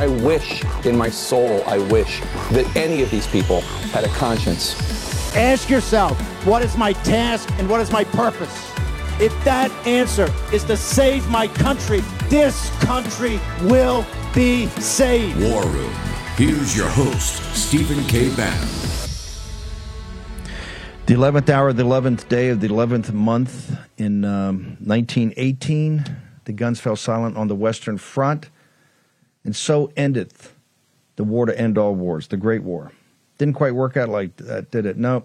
[0.00, 2.20] I wish in my soul, I wish
[2.52, 3.62] that any of these people
[3.92, 4.76] had a conscience.
[5.34, 6.16] Ask yourself,
[6.46, 8.70] what is my task and what is my purpose?
[9.20, 15.40] If that answer is to save my country, this country will be saved.
[15.40, 15.92] War Room.
[16.36, 18.32] Here's your host, Stephen K.
[18.36, 18.68] Bannon.
[21.06, 26.04] The 11th hour, the 11th day of the 11th month in um, 1918,
[26.44, 28.50] the guns fell silent on the Western Front.
[29.48, 30.54] And so endeth
[31.16, 32.92] the war to end all wars, the Great War.
[33.38, 34.98] Didn't quite work out like that, did it?
[34.98, 35.24] No.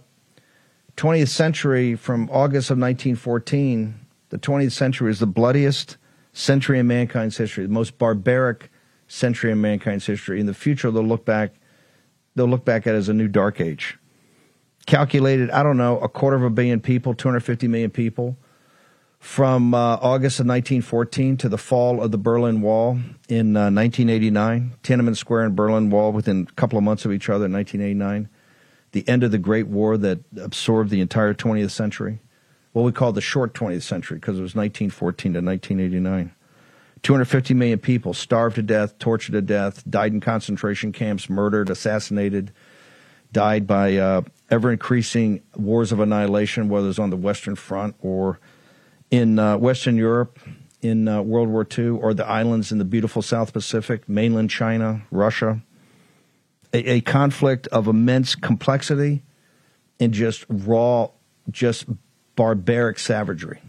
[0.96, 5.98] 20th century, from August of 1914, the 20th century is the bloodiest
[6.32, 8.72] century in mankind's history, the most barbaric
[9.10, 10.40] century in mankind's history.
[10.40, 11.56] In the future, they'll look back,
[12.36, 13.98] they'll look back at it as a new dark age.
[14.86, 18.38] Calculated, I don't know, a quarter of a billion people, 250 million people
[19.24, 24.76] from uh, August of 1914 to the fall of the Berlin Wall in uh, 1989,
[24.84, 28.28] Tiananmen Square and Berlin Wall within a couple of months of each other in 1989,
[28.92, 32.20] the end of the Great War that absorbed the entire 20th century,
[32.74, 36.36] what we call the short 20th century because it was 1914 to 1989.
[37.02, 42.52] 250 million people starved to death, tortured to death, died in concentration camps, murdered, assassinated,
[43.32, 48.38] died by uh, ever increasing wars of annihilation, whether it's on the Western Front or
[49.14, 50.40] in uh, Western Europe
[50.82, 55.04] in uh, World War II, or the islands in the beautiful South Pacific, mainland China,
[55.12, 55.62] Russia.
[56.74, 59.22] A, a conflict of immense complexity
[60.00, 61.10] and just raw,
[61.52, 61.86] just
[62.36, 63.62] barbaric savagery.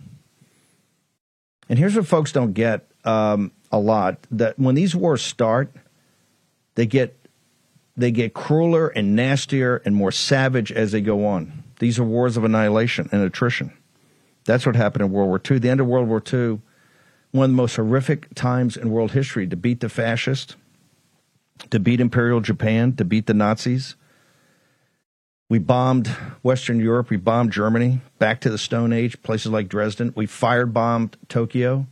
[1.68, 5.70] And here's what folks don't get um, a lot: that when these wars start,
[6.74, 7.28] they get
[7.98, 11.64] they get crueler and nastier and more savage as they go on.
[11.80, 13.74] These are wars of annihilation and attrition.
[14.44, 15.58] That's what happened in World War II.
[15.58, 16.60] The end of World War II,
[17.30, 20.56] one of the most horrific times in world history to beat the fascists,
[21.70, 23.96] to beat Imperial Japan, to beat the Nazis.
[25.48, 26.08] We bombed
[26.42, 27.10] Western Europe.
[27.10, 30.12] We bombed Germany back to the Stone Age, places like Dresden.
[30.16, 31.86] We firebombed Tokyo,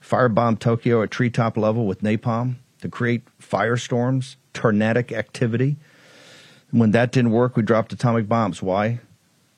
[0.00, 5.76] firebombed Tokyo at treetop level with napalm to create firestorms, tornadic activity.
[6.70, 8.62] When that didn't work, we dropped atomic bombs.
[8.62, 9.00] Why?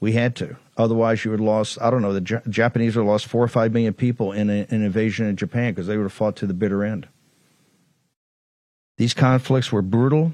[0.00, 0.56] We had to.
[0.76, 3.44] Otherwise, you would have lost, I don't know, the J- Japanese would have lost four
[3.44, 6.36] or five million people in a, an invasion in Japan because they would have fought
[6.36, 7.08] to the bitter end.
[8.96, 10.32] These conflicts were brutal.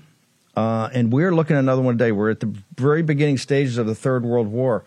[0.56, 2.12] Uh, and we're looking at another one today.
[2.12, 4.84] We're at the very beginning stages of the Third World War.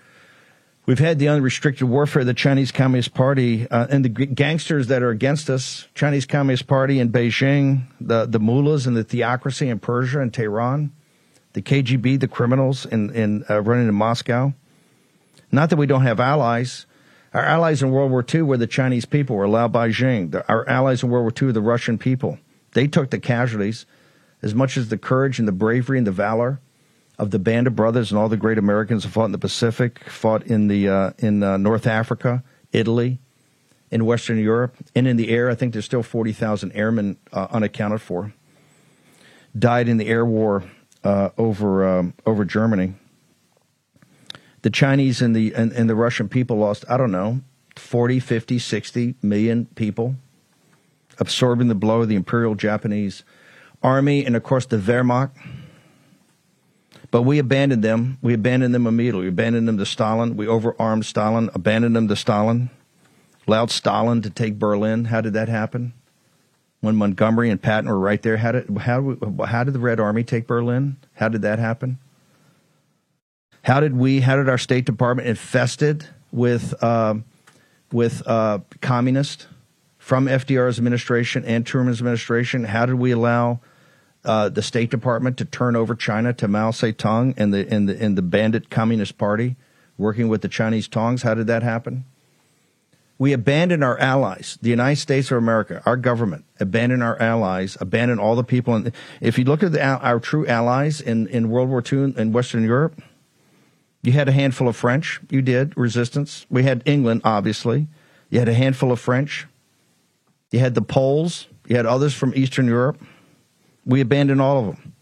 [0.85, 4.87] We've had the unrestricted warfare of the Chinese Communist Party uh, and the g- gangsters
[4.87, 5.87] that are against us.
[5.95, 10.91] Chinese Communist Party in Beijing, the, the mullahs and the theocracy in Persia and Tehran,
[11.53, 14.53] the KGB, the criminals in, in uh, running in Moscow.
[15.53, 16.87] Not that we don't have allies.
[17.31, 20.43] Our allies in World War II were the Chinese people, were Lao Beijing.
[20.49, 22.39] Our allies in World War II were the Russian people.
[22.71, 23.85] They took the casualties
[24.41, 26.59] as much as the courage and the bravery and the valor
[27.19, 30.03] of the band of brothers and all the great Americans who fought in the Pacific,
[30.05, 33.19] fought in the uh, in uh, North Africa, Italy,
[33.91, 35.51] in Western Europe, and in the air.
[35.51, 38.33] I think there's still 40,000 airmen uh, unaccounted for.
[39.57, 40.63] Died in the air war
[41.03, 42.95] uh, over um, over Germany
[44.63, 47.41] the Chinese and the and, and the Russian people lost, I don't know,
[47.75, 50.15] 40, 50, 60 million people,
[51.19, 53.23] absorbing the blow of the Imperial Japanese
[53.83, 55.31] army and, of course, the Wehrmacht.
[57.11, 58.17] But we abandoned them.
[58.21, 59.23] We abandoned them immediately.
[59.23, 60.35] We abandoned them to Stalin.
[60.35, 62.71] We overarmed Stalin, abandoned them to Stalin,
[63.47, 65.05] allowed Stalin to take Berlin.
[65.05, 65.93] How did that happen?
[66.79, 69.15] When Montgomery and Patton were right there, how did, how,
[69.45, 70.97] how did the Red Army take Berlin?
[71.13, 71.99] How did that happen?
[73.63, 74.19] How did we?
[74.19, 77.15] How did our State Department infested with uh,
[77.93, 79.47] with uh, communists
[79.97, 82.65] from FDR's administration and Truman's administration?
[82.65, 83.61] How did we allow
[84.25, 88.03] uh, the State Department to turn over China to Mao Zedong and the and the
[88.03, 89.55] and the bandit Communist Party,
[89.97, 91.21] working with the Chinese Tongs?
[91.21, 92.03] How did that happen?
[93.17, 98.19] We abandoned our allies, the United States of America, our government, abandoned our allies, abandoned
[98.19, 98.73] all the people.
[98.75, 102.33] And if you look at the, our true allies in, in World War II in
[102.33, 103.01] Western Europe,
[104.03, 105.19] you had a handful of French.
[105.29, 106.45] You did resistance.
[106.49, 107.87] We had England, obviously.
[108.29, 109.47] You had a handful of French.
[110.51, 111.47] You had the Poles.
[111.67, 113.01] You had others from Eastern Europe.
[113.85, 114.93] We abandoned all of them.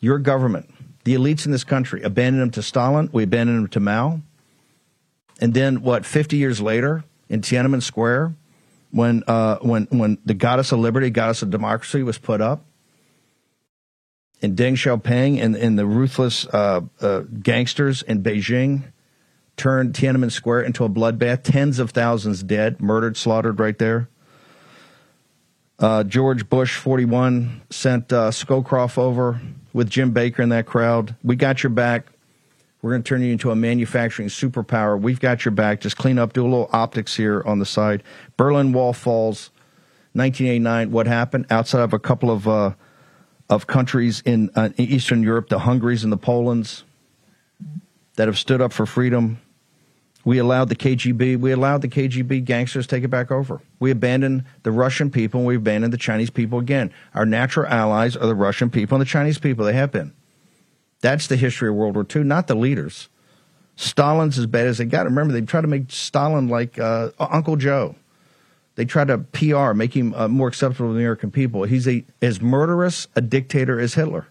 [0.00, 0.68] Your government,
[1.04, 3.10] The elites in this country abandoned them to Stalin.
[3.12, 4.20] We abandoned them to Mao.
[5.40, 6.06] And then, what?
[6.06, 8.34] Fifty years later, in Tiananmen Square,
[8.90, 12.64] when uh, when when the goddess of liberty, goddess of democracy, was put up,
[14.42, 18.84] and Deng Xiaoping and, and the ruthless uh, uh, gangsters in Beijing
[19.56, 21.42] turned Tiananmen Square into a bloodbath.
[21.42, 24.08] Tens of thousands dead, murdered, slaughtered right there.
[25.78, 29.40] Uh, George Bush, 41, sent uh, Scowcroft over
[29.72, 31.16] with Jim Baker in that crowd.
[31.24, 32.06] We got your back.
[32.80, 35.00] We're going to turn you into a manufacturing superpower.
[35.00, 35.80] We've got your back.
[35.80, 38.02] Just clean up, do a little optics here on the side.
[38.36, 39.50] Berlin Wall falls,
[40.12, 40.90] 1989.
[40.92, 41.46] What happened?
[41.50, 42.74] Outside of a couple of uh,
[43.48, 46.82] of countries in, uh, Eastern Europe, the Hungaries and the Polands,
[48.16, 49.38] that have stood up for freedom.
[50.24, 53.60] We allowed the KGB, we allowed the KGB gangsters take it back over.
[53.78, 56.92] We abandoned the Russian people and we abandoned the Chinese people again.
[57.14, 59.66] Our natural allies are the Russian people and the Chinese people.
[59.66, 60.14] They have been.
[61.00, 63.10] That's the history of World War II, not the leaders.
[63.76, 65.04] Stalin's as bad as they got.
[65.04, 67.96] Remember, they tried to make Stalin like uh, Uncle Joe.
[68.76, 71.64] They tried to PR, make him uh, more acceptable to the American people.
[71.64, 74.26] He's a, as murderous a dictator as Hitler.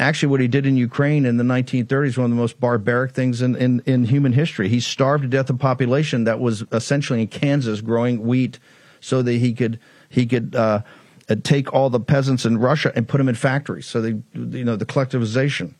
[0.00, 3.12] Actually, what he did in Ukraine in the 1930s was one of the most barbaric
[3.12, 4.68] things in, in, in human history.
[4.68, 8.60] He starved to death a population that was essentially in Kansas growing wheat
[9.00, 9.78] so that he could
[10.08, 10.82] he could uh,
[11.28, 13.86] uh take all the peasants in Russia and put them in factories.
[13.86, 15.74] So they, you know, the collectivization.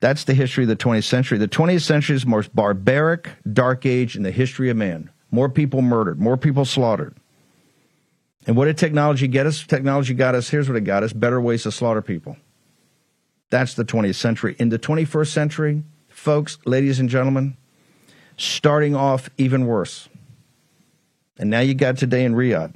[0.00, 1.38] That's the history of the 20th century.
[1.38, 5.10] The 20th century is the most barbaric, dark age in the history of man.
[5.32, 7.16] More people murdered, more people slaughtered.
[8.46, 9.66] And what did technology get us?
[9.66, 12.36] Technology got us, here's what it got us better ways to slaughter people.
[13.50, 14.56] That's the 20th century.
[14.58, 17.56] In the 21st century, folks, ladies and gentlemen,
[18.36, 20.08] starting off even worse.
[21.38, 22.74] And now you got today in Riyadh.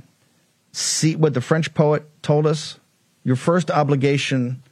[0.73, 2.79] See what the French poet told us?
[3.25, 4.62] Your first obligation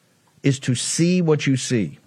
[0.42, 1.98] is to see what you see.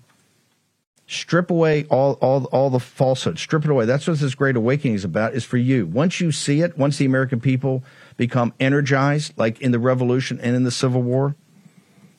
[1.10, 3.40] Strip away all, all, all the falsehood.
[3.40, 3.86] Strip it away.
[3.86, 5.86] That's what this great awakening is about, is for you.
[5.88, 7.82] Once you see it, once the American people
[8.18, 11.36] become energized, like in the Revolution and in the Civil War,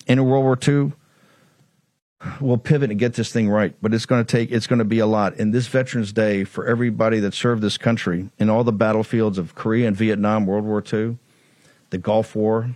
[0.06, 0.92] in World War II,
[2.40, 3.74] we'll pivot and get this thing right.
[3.82, 5.36] But it's going to take, it's going to be a lot.
[5.36, 9.54] In this Veterans Day, for everybody that served this country in all the battlefields of
[9.54, 11.18] Korea and Vietnam, World War II,
[11.90, 12.70] the Gulf War,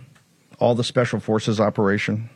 [0.59, 2.29] all the Special Forces operation,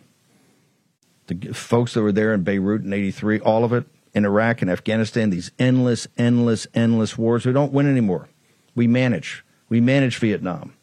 [1.28, 4.72] the folks that were there in Beirut in 83, all of it, in Iraq and
[4.72, 7.46] Afghanistan, these endless, endless, endless wars.
[7.46, 8.28] We don't win anymore.
[8.74, 9.46] We manage.
[9.70, 10.74] We manage Vietnam.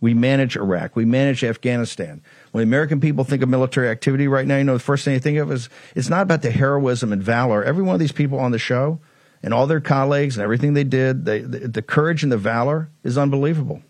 [0.00, 0.96] We manage Iraq.
[0.96, 2.22] We manage Afghanistan.
[2.50, 5.20] When American people think of military activity right now, you know, the first thing they
[5.20, 7.62] think of is it's not about the heroism and valor.
[7.62, 8.98] Every one of these people on the show
[9.44, 12.90] and all their colleagues and everything they did, they, the, the courage and the valor
[13.04, 13.80] is unbelievable.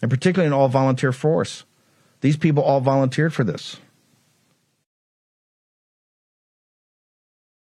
[0.00, 1.64] And particularly in all volunteer force.
[2.22, 3.76] These people all volunteered for this.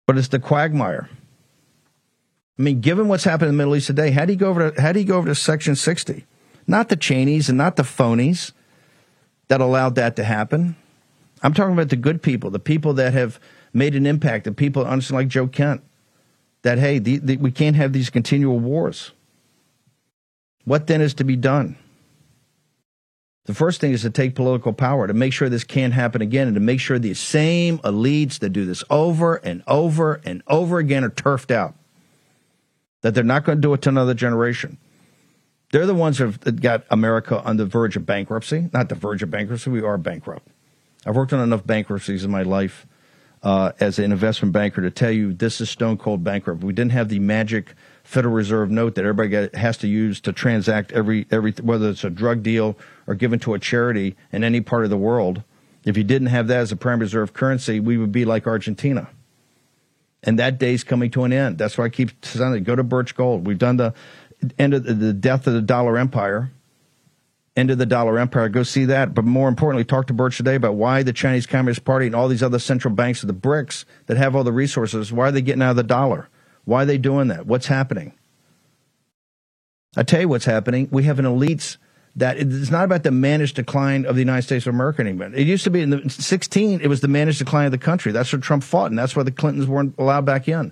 [0.09, 1.07] But it's the quagmire.
[2.57, 4.71] I mean, given what's happened in the Middle East today, how do you go over
[4.71, 6.25] to, how do you go over to Section 60?
[6.65, 8.51] not the Cheneys and not the phonies
[9.49, 10.75] that allowed that to happen.
[11.43, 13.39] I'm talking about the good people, the people that have
[13.71, 15.83] made an impact, the people, honestly, like Joe Kent,
[16.63, 19.11] that, hey, the, the, we can't have these continual wars.
[20.65, 21.77] What then is to be done?
[23.49, 26.45] The first thing is to take political power, to make sure this can't happen again,
[26.45, 30.77] and to make sure the same elites that do this over and over and over
[30.77, 31.73] again are turfed out.
[33.01, 34.77] That they're not going to do it to another generation.
[35.71, 38.69] They're the ones that got America on the verge of bankruptcy.
[38.71, 40.47] Not the verge of bankruptcy, we are bankrupt.
[41.07, 42.85] I've worked on enough bankruptcies in my life
[43.41, 46.63] uh, as an investment banker to tell you this is stone cold bankrupt.
[46.63, 47.73] We didn't have the magic
[48.09, 52.03] Federal Reserve note that everybody got, has to use to transact every every whether it's
[52.03, 52.75] a drug deal
[53.05, 55.43] or given to a charity in any part of the world.
[55.85, 59.09] If you didn't have that as a prime reserve currency, we would be like Argentina.
[60.23, 61.59] And that day's coming to an end.
[61.59, 63.45] That's why I keep saying, go to Birch Gold.
[63.45, 63.93] We've done the
[64.57, 66.49] end of the, the death of the dollar empire,
[67.55, 68.49] end of the dollar empire.
[68.49, 69.13] Go see that.
[69.13, 72.27] But more importantly, talk to Birch today about why the Chinese Communist Party and all
[72.27, 75.43] these other central banks of the BRICS that have all the resources, why are they
[75.43, 76.27] getting out of the dollar?
[76.69, 77.47] Why are they doing that?
[77.47, 78.13] What's happening?
[79.97, 80.87] I tell you what's happening.
[80.91, 81.77] We have an elites
[82.15, 85.31] that it's not about the managed decline of the United States of America anymore.
[85.33, 88.11] It used to be in the 16, it was the managed decline of the country.
[88.11, 90.71] That's what Trump fought, and that's why the Clintons weren't allowed back in.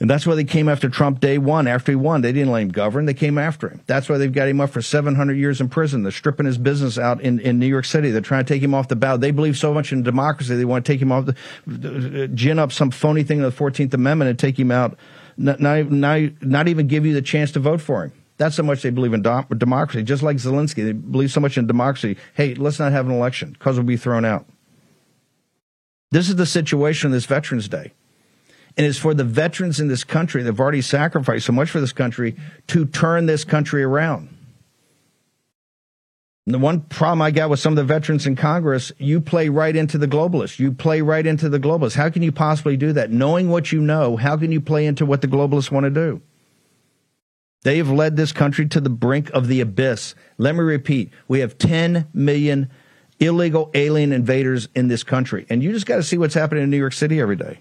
[0.00, 1.66] And that's why they came after Trump day one.
[1.66, 3.06] After he won, they didn't let him govern.
[3.06, 3.80] They came after him.
[3.86, 6.04] That's why they've got him up for 700 years in prison.
[6.04, 8.12] They're stripping his business out in, in New York City.
[8.12, 9.20] They're trying to take him off the ballot.
[9.20, 10.54] They believe so much in democracy.
[10.54, 11.26] They want to take him off
[11.66, 14.96] the, gin up some phony thing in the 14th Amendment and take him out,
[15.36, 18.12] not, not, not even give you the chance to vote for him.
[18.36, 20.04] That's how much they believe in democracy.
[20.04, 22.16] Just like Zelensky, they believe so much in democracy.
[22.34, 24.46] Hey, let's not have an election because we'll be thrown out.
[26.12, 27.92] This is the situation on this Veterans Day.
[28.78, 31.80] And it's for the veterans in this country that have already sacrificed so much for
[31.80, 32.36] this country
[32.68, 34.28] to turn this country around.
[36.46, 39.48] And the one problem I got with some of the veterans in Congress, you play
[39.48, 40.60] right into the globalists.
[40.60, 41.96] You play right into the globalists.
[41.96, 43.10] How can you possibly do that?
[43.10, 46.22] Knowing what you know, how can you play into what the globalists want to do?
[47.64, 50.14] They have led this country to the brink of the abyss.
[50.38, 52.70] Let me repeat we have 10 million
[53.18, 55.46] illegal alien invaders in this country.
[55.50, 57.58] And you just got to see what's happening in New York City every day.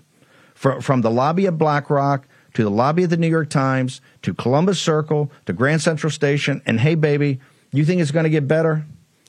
[0.57, 4.33] From, from the lobby of BlackRock to the lobby of the New York Times to
[4.33, 6.63] Columbus Circle to Grand Central Station.
[6.65, 7.39] And hey, baby,
[7.71, 8.83] you think it's going to get better?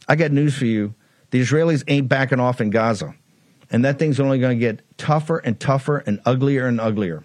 [0.09, 0.95] I got news for you.
[1.31, 3.15] The Israelis ain't backing off in Gaza.
[3.71, 7.23] And that thing's only going to get tougher and tougher and uglier and uglier.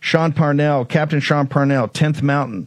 [0.00, 2.66] Sean Parnell, Captain Sean Parnell, 10th Mountain.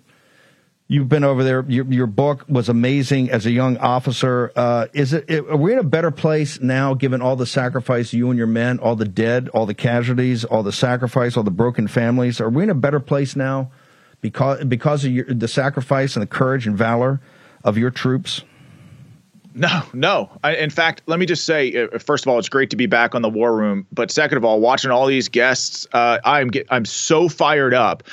[0.91, 1.63] You've been over there.
[1.67, 4.51] Your, your book was amazing as a young officer.
[4.55, 8.11] Uh, is it, it, are we in a better place now, given all the sacrifice
[8.11, 11.51] you and your men, all the dead, all the casualties, all the sacrifice, all the
[11.51, 12.41] broken families?
[12.41, 13.69] Are we in a better place now
[14.21, 17.21] because because of your, the sacrifice and the courage and valor
[17.63, 18.41] of your troops?
[19.53, 20.29] No, no.
[20.43, 22.85] I, in fact, let me just say, uh, first of all, it's great to be
[22.85, 23.87] back on the War Room.
[23.91, 28.03] But second of all, watching all these guests, uh, I'm get, I'm so fired up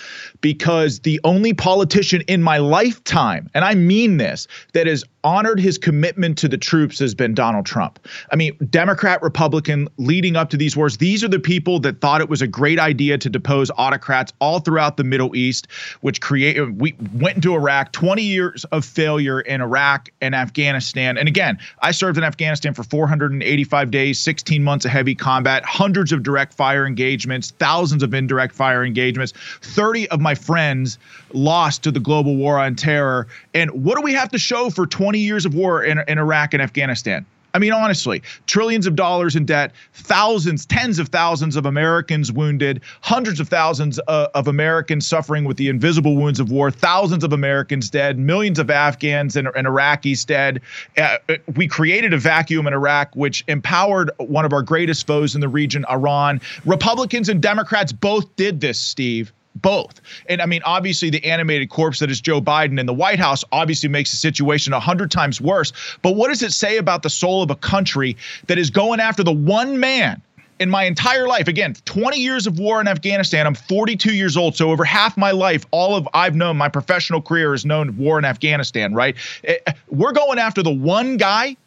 [0.41, 5.77] because the only politician in my lifetime, and I mean this, that has honored his
[5.77, 7.99] commitment to the troops has been Donald Trump.
[8.31, 12.21] I mean, Democrat, Republican, leading up to these wars, these are the people that thought
[12.21, 15.67] it was a great idea to depose autocrats all throughout the Middle East,
[16.01, 21.19] which created, we went into Iraq, 20 years of failure in Iraq and Afghanistan.
[21.19, 26.13] And again, I served in Afghanistan for 485 days, 16 months of heavy combat, hundreds
[26.13, 29.33] of direct fire engagements, thousands of indirect fire engagements.
[29.63, 30.99] 30 of my friends
[31.33, 33.29] lost to the global war on terror.
[33.55, 36.53] And what do we have to show for 20 years of war in, in Iraq
[36.53, 37.25] and Afghanistan?
[37.55, 42.83] I mean, honestly, trillions of dollars in debt, thousands, tens of thousands of Americans wounded,
[43.01, 47.33] hundreds of thousands uh, of Americans suffering with the invisible wounds of war, thousands of
[47.33, 50.61] Americans dead, millions of Afghans and, and Iraqis dead.
[50.99, 51.17] Uh,
[51.55, 55.49] we created a vacuum in Iraq, which empowered one of our greatest foes in the
[55.49, 56.43] region, Iran.
[56.67, 60.01] Republicans and Democrats both did this, Steve both.
[60.29, 63.45] And I mean, obviously, the animated corpse that is Joe Biden in the White House
[63.53, 65.73] obviously makes the situation a hundred times worse.
[66.03, 69.23] But what does it say about the soul of a country that is going after
[69.23, 70.23] the one man?
[70.59, 73.47] In my entire life, again, 20 years of war in Afghanistan.
[73.47, 77.21] I'm 42 years old, so over half my life, all of I've known, my professional
[77.21, 78.95] career is known war in Afghanistan.
[78.95, 79.17] Right?
[79.45, 81.59] Eh, eh, we're going after the one guy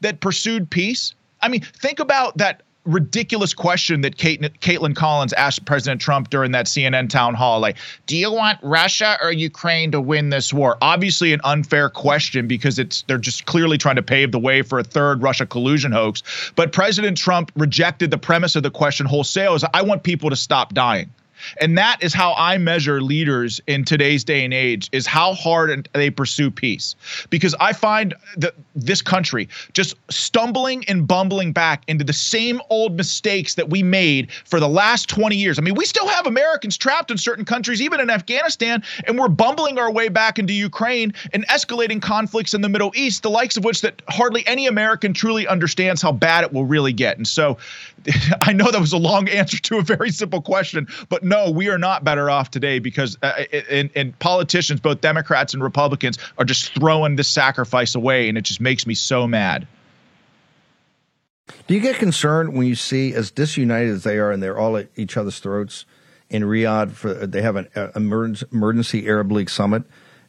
[0.00, 1.12] that pursued peace.
[1.40, 6.52] I mean, think about that ridiculous question that Kate, Kaitlan Collins asked President Trump during
[6.52, 7.60] that CNN town hall.
[7.60, 7.76] Like,
[8.06, 10.78] do you want Russia or Ukraine to win this war?
[10.80, 14.78] Obviously, an unfair question because it's they're just clearly trying to pave the way for
[14.78, 16.52] a third Russia collusion hoax.
[16.54, 19.54] But President Trump rejected the premise of the question wholesale.
[19.54, 21.10] Is I want people to stop dying.
[21.60, 25.88] And that is how I measure leaders in today's day and age is how hard
[25.92, 26.94] they pursue peace.
[27.30, 32.96] Because I find that this country just stumbling and bumbling back into the same old
[32.96, 35.58] mistakes that we made for the last 20 years.
[35.58, 39.28] I mean, we still have Americans trapped in certain countries, even in Afghanistan, and we're
[39.28, 43.56] bumbling our way back into Ukraine and escalating conflicts in the Middle East, the likes
[43.56, 47.16] of which that hardly any American truly understands how bad it will really get.
[47.16, 47.58] And so
[48.42, 51.68] I know that was a long answer to a very simple question, but no, we
[51.68, 56.44] are not better off today because uh, and, and politicians, both Democrats and Republicans, are
[56.44, 59.66] just throwing this sacrifice away, and it just makes me so mad.
[61.66, 64.76] Do you get concerned when you see, as disunited as they are, and they're all
[64.76, 65.84] at each other's throats
[66.28, 66.92] in Riyadh?
[66.92, 69.84] For they have an uh, emergency Arab League summit,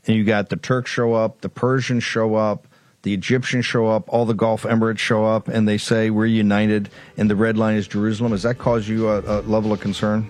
[0.06, 2.68] and you got the Turks show up, the Persians show up,
[3.04, 6.90] the Egyptians show up, all the Gulf Emirates show up, and they say we're united,
[7.18, 8.32] and the red line is Jerusalem.
[8.32, 10.28] Does that cause you a, a level of concern?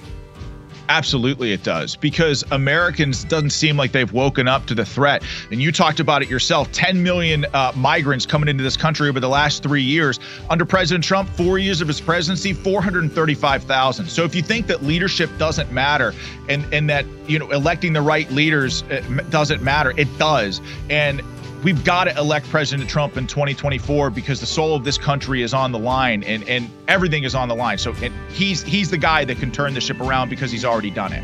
[0.89, 5.21] Absolutely, it does because Americans doesn't seem like they've woken up to the threat.
[5.51, 9.19] And you talked about it yourself 10 million uh, migrants coming into this country over
[9.19, 10.19] the last three years.
[10.49, 14.07] Under President Trump, four years of his presidency, 435,000.
[14.07, 16.13] So if you think that leadership doesn't matter
[16.47, 20.61] and, and that, you know, electing the right leaders uh, doesn't matter, it does.
[20.89, 21.21] And
[21.63, 25.53] we've got to elect President Trump in 2024 because the soul of this country is
[25.53, 27.77] on the line and, and everything is on the line.
[27.77, 31.13] So he's he's the guy that can turn the ship around because he's already done
[31.13, 31.23] it.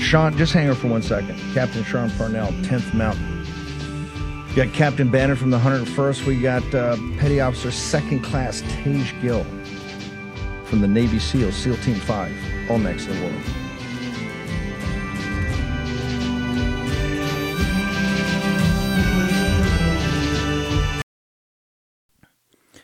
[0.00, 1.38] Sean, just hang on for one second.
[1.54, 3.34] Captain Sean Parnell, 10th Mountain.
[4.48, 6.26] We got Captain Bannon from the 101st.
[6.26, 9.44] We got uh, Petty Officer Second Class Tej Gill
[10.66, 12.70] from the Navy SEAL, SEAL Team 5.
[12.70, 13.63] All next in the world.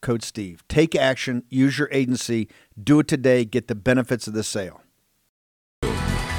[0.00, 0.64] code Steve.
[0.68, 2.48] Take action, use your agency,
[2.82, 4.82] do it today, get the benefits of the sale.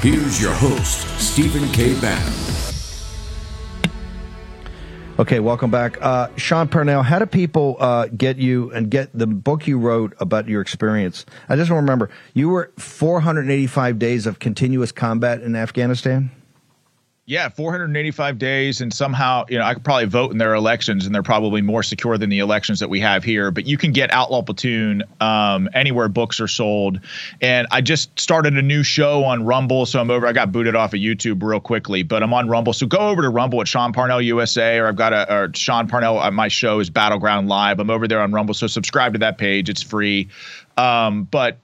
[0.00, 1.98] Here's your host, Stephen K.
[2.00, 2.32] Bannon.
[5.18, 5.96] Okay, welcome back.
[6.00, 10.14] Uh, Sean Parnell, how do people uh, get you and get the book you wrote
[10.18, 11.26] about your experience?
[11.48, 16.30] I just want to remember, you were 485 days of continuous combat in Afghanistan?
[17.24, 21.14] Yeah, 485 days, and somehow, you know, I could probably vote in their elections, and
[21.14, 23.52] they're probably more secure than the elections that we have here.
[23.52, 26.98] But you can get Outlaw Platoon um, anywhere books are sold.
[27.40, 30.26] And I just started a new show on Rumble, so I'm over.
[30.26, 32.72] I got booted off of YouTube real quickly, but I'm on Rumble.
[32.72, 35.86] So go over to Rumble at Sean Parnell USA, or I've got a or Sean
[35.86, 36.18] Parnell.
[36.18, 37.78] Uh, my show is Battleground Live.
[37.78, 39.68] I'm over there on Rumble, so subscribe to that page.
[39.68, 40.28] It's free.
[40.76, 41.58] Um, but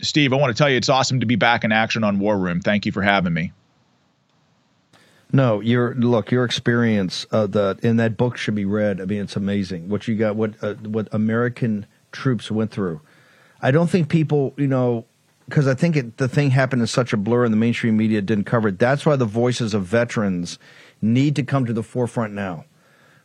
[0.00, 2.38] Steve, I want to tell you, it's awesome to be back in action on War
[2.38, 2.62] Room.
[2.62, 3.52] Thank you for having me.
[5.32, 9.00] No, your look, your experience uh, the in that book should be read.
[9.00, 13.00] I mean, it's amazing what you got, what uh, what American troops went through.
[13.60, 15.06] I don't think people, you know,
[15.48, 18.22] because I think it, the thing happened in such a blur, and the mainstream media
[18.22, 18.78] didn't cover it.
[18.78, 20.58] That's why the voices of veterans
[21.02, 22.64] need to come to the forefront now.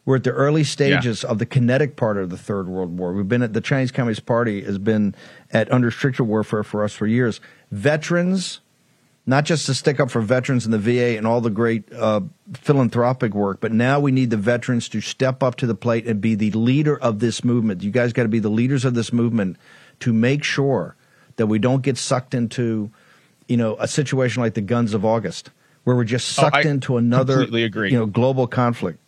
[0.06, 1.30] We're at the early stages yeah.
[1.30, 3.14] of the kinetic part of the Third World War.
[3.14, 5.14] We've been at the Chinese Communist Party has been
[5.52, 7.40] at unrestricted warfare for us for years.
[7.72, 8.62] Veterans
[9.26, 12.22] not just to stick up for veterans in the VA and all the great uh,
[12.54, 16.20] philanthropic work, but now we need the veterans to step up to the plate and
[16.20, 17.84] be the leader of this movement.
[17.84, 19.58] You guys got to be the leaders of this movement
[20.00, 20.96] to make sure
[21.36, 22.92] that we don't get sucked into,
[23.48, 25.52] you know, a situation like the Guns of August,
[25.84, 29.00] where we're just oh, sucked oh, into another, you know, global conflict.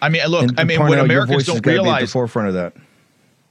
[0.00, 2.54] I mean, look, and, I mean, Parnell, what Americans don't realize at the forefront of
[2.54, 2.74] that.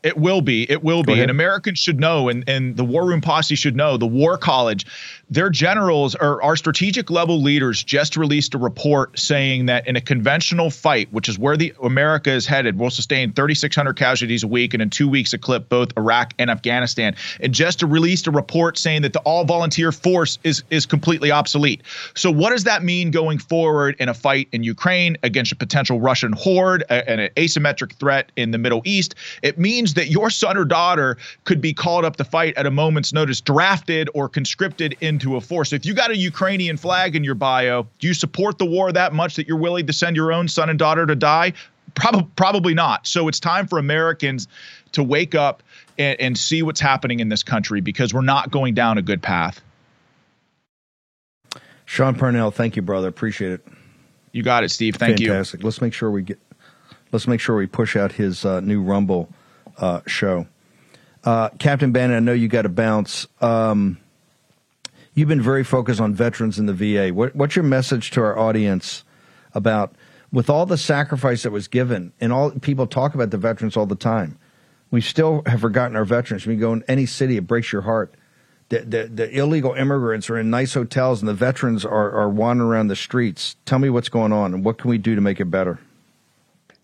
[0.06, 0.70] It will be.
[0.70, 1.20] It will be.
[1.20, 4.86] And Americans should know, and, and the War Room Posse should know, the War College,
[5.32, 10.02] their generals or our strategic level leaders just released a report saying that in a
[10.02, 14.76] conventional fight, which is where the America is headed, will sustain 3,600 casualties a week
[14.76, 17.16] and in two weeks eclipse both Iraq and Afghanistan.
[17.40, 21.82] And just released a report saying that the all volunteer force is is completely obsolete.
[22.14, 26.00] So what does that mean going forward in a fight in Ukraine against a potential
[26.00, 29.16] Russian horde and an asymmetric threat in the Middle East?
[29.42, 32.72] It means that your son or daughter could be called up to fight at a
[32.72, 35.74] moment's notice, drafted or conscripted into a force.
[35.74, 39.14] If you got a Ukrainian flag in your bio, do you support the war that
[39.14, 41.54] much that you're willing to send your own son and daughter to die?
[41.96, 43.08] Probably, probably not.
[43.08, 44.48] So it's time for Americans
[44.92, 45.64] to wake up
[45.98, 49.22] and, and see what's happening in this country because we're not going down a good
[49.22, 49.62] path.
[51.86, 53.08] Sean Parnell, thank you, brother.
[53.08, 53.68] Appreciate it.
[54.32, 54.96] You got it, Steve.
[54.96, 55.24] Thank Fantastic.
[55.26, 55.32] you.
[55.32, 55.64] Fantastic.
[55.64, 56.40] Let's make sure we get.
[57.12, 59.30] Let's make sure we push out his uh, new Rumble
[59.78, 60.48] uh, show.
[61.24, 63.28] Uh, Captain Bannon, I know you got to bounce.
[63.42, 63.98] Um,
[65.14, 67.14] you've been very focused on veterans in the VA.
[67.14, 69.04] What, what's your message to our audience
[69.54, 69.96] about
[70.32, 73.86] with all the sacrifice that was given, and all people talk about the veterans all
[73.86, 74.38] the time.
[74.92, 76.46] We still have forgotten our veterans.
[76.46, 78.14] When you go in any city, it breaks your heart.
[78.70, 82.70] The, the, the illegal immigrants are in nice hotels, and the veterans are, are wandering
[82.70, 83.56] around the streets.
[83.66, 85.80] Tell me what's going on, and what can we do to make it better?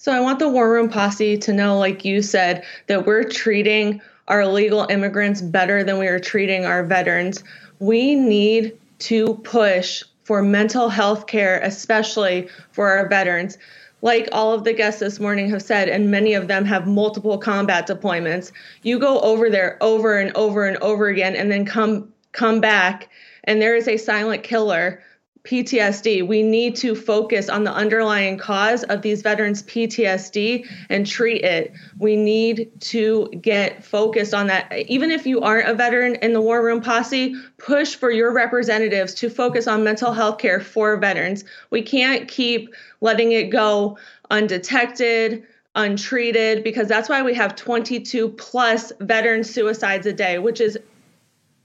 [0.02, 4.02] So I want the War Room Posse to know, like you said, that we're treating
[4.28, 7.44] our illegal immigrants better than we are treating our veterans.
[7.78, 13.60] We need to push for mental health care, especially for our veterans.
[14.02, 17.38] Like all of the guests this morning have said, and many of them have multiple
[17.38, 18.52] combat deployments.
[18.82, 23.08] You go over there over and over and over again, and then come come back,
[23.44, 25.04] and there is a silent killer
[25.44, 26.28] PTSD.
[26.28, 31.74] We need to focus on the underlying cause of these veterans' PTSD and treat it.
[31.98, 34.72] We need to get focused on that.
[34.88, 39.16] Even if you aren't a veteran in the War Room Posse, push for your representatives
[39.16, 41.44] to focus on mental health care for veterans.
[41.72, 43.98] We can't keep letting it go
[44.30, 50.78] undetected, untreated, because that's why we have 22 plus veteran suicides a day, which is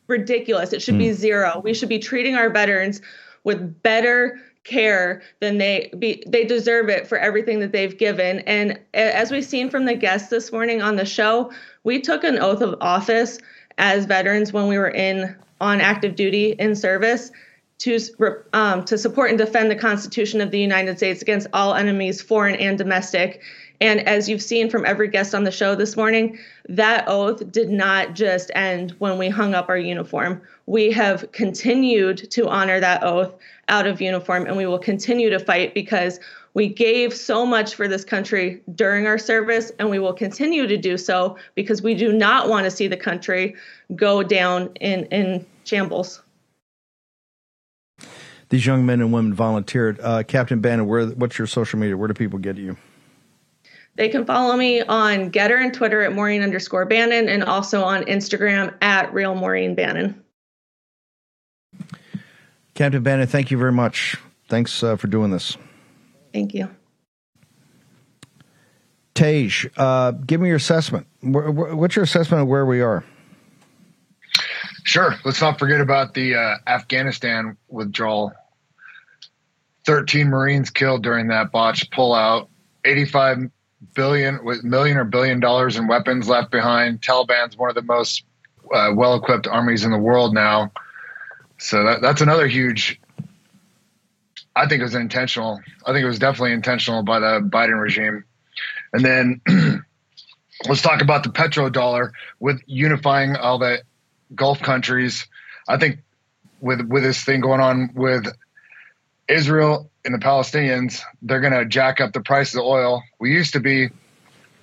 [0.07, 0.73] ridiculous.
[0.73, 0.99] It should mm.
[0.99, 1.61] be zero.
[1.62, 3.03] We should be treating our veterans
[3.47, 8.41] with better care than they be they deserve it for everything that they've given.
[8.41, 11.53] And as we've seen from the guests this morning on the show
[11.85, 13.39] we took an oath of office
[13.79, 17.31] as veterans when we were in on active duty in service
[17.79, 17.99] to
[18.53, 22.55] um, to support and defend the Constitution of the United States against all enemies, foreign
[22.57, 23.43] and domestic.
[23.81, 27.69] And as you've seen from every guest on the show this morning, that oath did
[27.69, 30.41] not just end when we hung up our uniform.
[30.65, 33.35] We have continued to honor that oath
[33.69, 36.19] out of uniform, and we will continue to fight because
[36.55, 40.79] we gave so much for this country during our service, and we will continue to
[40.79, 43.55] do so because we do not want to see the country
[43.95, 46.23] go down in, in shambles.
[48.49, 49.99] These young men and women volunteered.
[50.01, 51.97] Uh, Captain Bannon, where, what's your social media?
[51.97, 52.77] Where do people get you?
[53.97, 58.05] They can follow me on Gettr and Twitter at Maureen underscore Bannon and also on
[58.05, 60.23] Instagram at Real Maureen Bannon.
[62.75, 64.17] Captain Bannon, thank you very much.
[64.49, 65.57] Thanks uh, for doing this.
[66.33, 66.69] Thank you.
[69.15, 71.07] Tej, uh, give me your assessment.
[71.23, 73.03] What's your assessment of where we are?
[74.87, 75.16] Sure.
[75.25, 78.33] Let's not forget about the uh, Afghanistan withdrawal.
[79.85, 82.46] 13 Marines killed during that botched pullout.
[82.85, 83.51] 85
[83.94, 87.03] billion with million or billion dollars in weapons left behind.
[87.03, 88.22] Taliban's one of the most
[88.72, 90.70] uh, well-equipped armies in the world now.
[91.59, 93.01] So that, that's another huge.
[94.55, 95.61] I think it was intentional.
[95.85, 98.25] I think it was definitely intentional by the Biden regime.
[98.92, 99.40] And then
[100.68, 103.83] let's talk about the petrodollar with unifying all the
[104.35, 105.27] Gulf countries.
[105.69, 106.01] I think
[106.61, 108.27] with with this thing going on with
[109.29, 113.03] Israel and the Palestinians, they're going to jack up the price of oil.
[113.19, 113.91] We used to be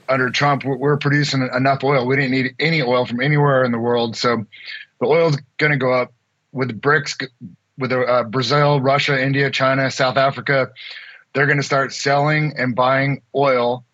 [0.10, 2.06] under Trump, we're producing enough oil.
[2.06, 4.16] We didn't need any oil from anywhere in the world.
[4.16, 4.46] So
[5.00, 6.14] the oil's going to go up
[6.52, 7.28] with BRICS,
[7.78, 10.72] with uh, Brazil, Russia, India, China, South Africa.
[11.34, 13.86] They're going to start selling and buying oil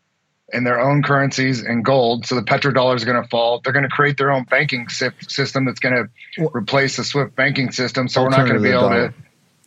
[0.53, 2.25] in their own currencies and gold.
[2.25, 3.61] So the petrodollar is going to fall.
[3.63, 7.71] They're going to create their own banking system that's going to replace the SWIFT banking
[7.71, 8.07] system.
[8.07, 9.09] So we're not going to be able dollar.
[9.09, 9.13] to.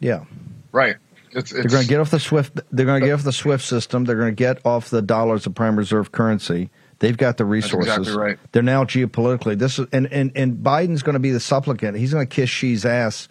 [0.01, 0.25] Yeah.
[0.73, 0.97] Right.
[1.35, 2.61] It's, it's, they're going to get off the SWIFT.
[2.71, 4.05] They're going to get off the SWIFT system.
[4.05, 6.71] They're going to get off the dollar as a prime reserve currency.
[6.99, 7.97] They've got the resources.
[7.97, 8.39] Exactly right.
[8.53, 9.59] They're now geopolitically.
[9.59, 11.97] This is, and, and and Biden's going to be the supplicant.
[11.97, 13.29] He's going to kiss Xi's ass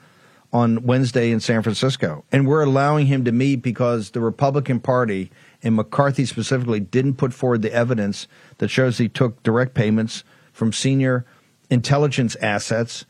[0.52, 5.32] on Wednesday in San Francisco, and we're allowing him to meet because the Republican Party
[5.64, 10.74] and McCarthy specifically didn't put forward the evidence that shows he took direct payments from
[10.74, 11.26] senior
[11.70, 13.06] intelligence assets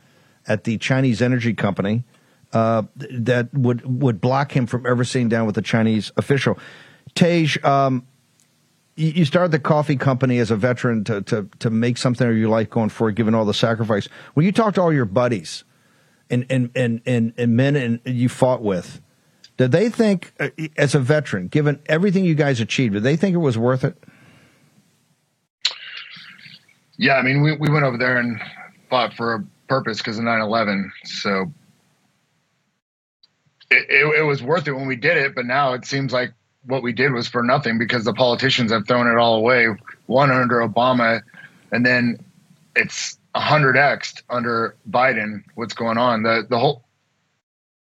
[0.47, 2.03] at the Chinese energy company
[2.53, 6.59] uh, that would would block him from ever sitting down with a Chinese official.
[7.15, 8.05] Tej, um,
[8.95, 12.35] you, you started the coffee company as a veteran to, to to make something of
[12.35, 14.07] your life going forward, given all the sacrifice.
[14.33, 15.63] When you talk to all your buddies
[16.29, 19.01] and and and and, and men and you fought with,
[19.61, 23.35] did they think, uh, as a veteran, given everything you guys achieved, did they think
[23.35, 23.95] it was worth it?
[26.97, 28.41] Yeah, I mean, we, we went over there and
[28.89, 30.91] fought for a purpose because of 9 11.
[31.03, 31.53] So
[33.69, 36.33] it, it, it, was worth it when we did it, but now it seems like
[36.65, 39.67] what we did was for nothing because the politicians have thrown it all away.
[40.07, 41.21] One under Obama,
[41.71, 42.17] and then
[42.75, 45.43] it's 100x under Biden.
[45.53, 46.23] What's going on?
[46.23, 46.83] The the whole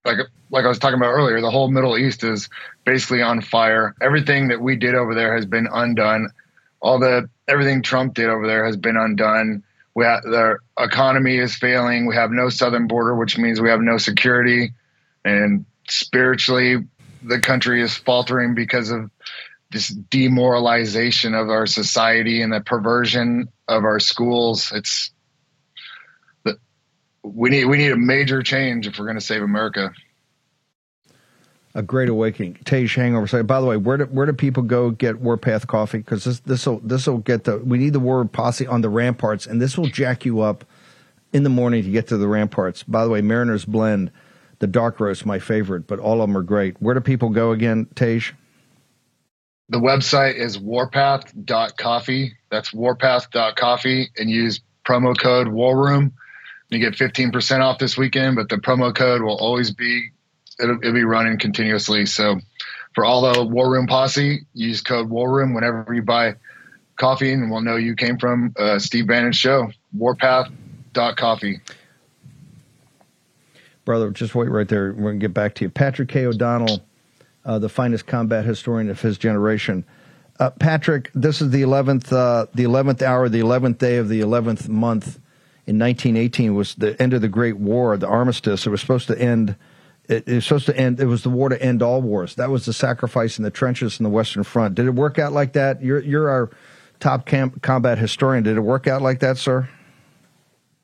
[0.06, 0.18] like
[0.50, 2.48] like I was talking about earlier, the whole Middle East is
[2.84, 3.94] basically on fire.
[4.00, 6.30] Everything that we did over there has been undone.
[6.80, 9.64] All the everything Trump did over there has been undone.
[9.94, 12.06] We the economy is failing.
[12.06, 14.72] We have no southern border, which means we have no security,
[15.24, 16.84] and spiritually
[17.22, 19.10] the country is faltering because of
[19.72, 24.70] this demoralization of our society and the perversion of our schools.
[24.72, 25.10] It's
[27.34, 29.92] we need we need a major change if we're going to save America.
[31.74, 32.58] A great awakening.
[32.64, 33.26] Tej Hangover.
[33.26, 35.98] So, by the way, where do where do people go get Warpath coffee?
[35.98, 38.88] Because this this will this will get the we need the War Posse on the
[38.88, 40.64] ramparts, and this will jack you up
[41.32, 42.82] in the morning to get to the ramparts.
[42.82, 44.10] By the way, Mariners Blend
[44.58, 46.80] the dark roast my favorite, but all of them are great.
[46.80, 48.22] Where do people go again, Tej?
[49.68, 52.32] The website is warpath.coffee.
[52.50, 56.14] That's warpath.coffee and use promo code War Room.
[56.68, 60.10] You get 15% off this weekend, but the promo code will always be
[60.60, 62.06] it'll, it'll be running continuously.
[62.06, 62.40] So
[62.94, 66.34] for all the War Room posse, use code War Room whenever you buy
[66.96, 69.70] coffee, and we'll know you came from uh, Steve Bannon's show.
[69.96, 71.60] Warpath.coffee.
[73.84, 74.92] Brother, just wait right there.
[74.92, 75.70] We're going to get back to you.
[75.70, 76.26] Patrick K.
[76.26, 76.80] O'Donnell,
[77.44, 79.84] uh, the finest combat historian of his generation.
[80.40, 84.20] Uh, Patrick, this is the 11th, uh, the 11th hour, the 11th day of the
[84.20, 85.20] 11th month
[85.66, 88.66] in 1918 was the end of the Great War, the armistice.
[88.66, 89.56] It was supposed to end.
[90.08, 91.00] It, it was supposed to end.
[91.00, 92.36] It was the war to end all wars.
[92.36, 94.76] That was the sacrifice in the trenches in the Western Front.
[94.76, 95.82] Did it work out like that?
[95.82, 96.50] You're you're our
[97.00, 98.44] top camp, combat historian.
[98.44, 99.68] Did it work out like that, sir?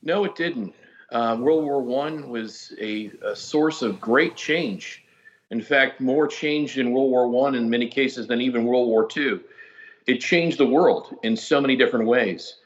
[0.03, 0.75] No, it didn't.
[1.13, 5.05] Uh, World War One was a, a, source of great change.
[5.51, 9.07] In fact, more change in World War One in many cases than even World War
[9.07, 9.43] Two.
[10.07, 12.57] It changed the world in so many different ways.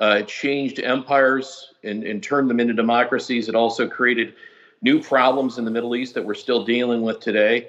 [0.00, 3.48] Uh, it changed empires and, and turned them into democracies.
[3.48, 4.34] It also created
[4.82, 7.68] new problems in the Middle East that we're still dealing with today.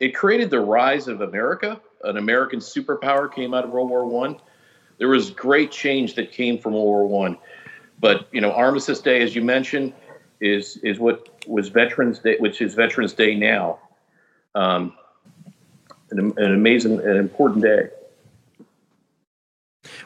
[0.00, 1.80] It created the rise of America.
[2.04, 4.36] An American superpower came out of World War One.
[4.98, 7.38] There was great change that came from World War One.
[8.00, 9.92] But you know, Armistice Day, as you mentioned,
[10.40, 13.78] is is what was Veterans Day, which is Veterans Day now.
[14.54, 14.94] Um,
[16.10, 17.88] an, an amazing, an important day.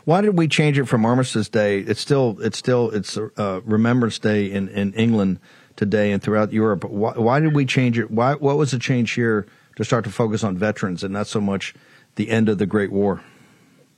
[0.09, 1.81] Why did we change it from Armistice Day?
[1.81, 5.38] It's still it's still it's uh, Remembrance Day in, in England
[5.77, 6.85] today and throughout Europe.
[6.85, 8.11] Why, why did we change it?
[8.11, 11.42] Why what was the change here to start to focus on veterans and not so
[11.42, 11.75] much
[12.14, 13.21] the end of the Great War?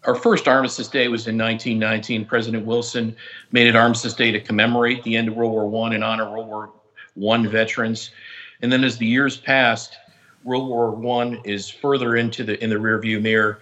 [0.02, 2.26] Our first Armistice Day was in 1919.
[2.26, 3.14] President Wilson
[3.52, 6.48] made it Armistice Day to commemorate the end of World War One and honor World
[6.48, 6.72] War
[7.14, 8.10] One veterans.
[8.62, 9.96] And then as the years passed,
[10.42, 13.60] World War One is further into the in the rearview mirror,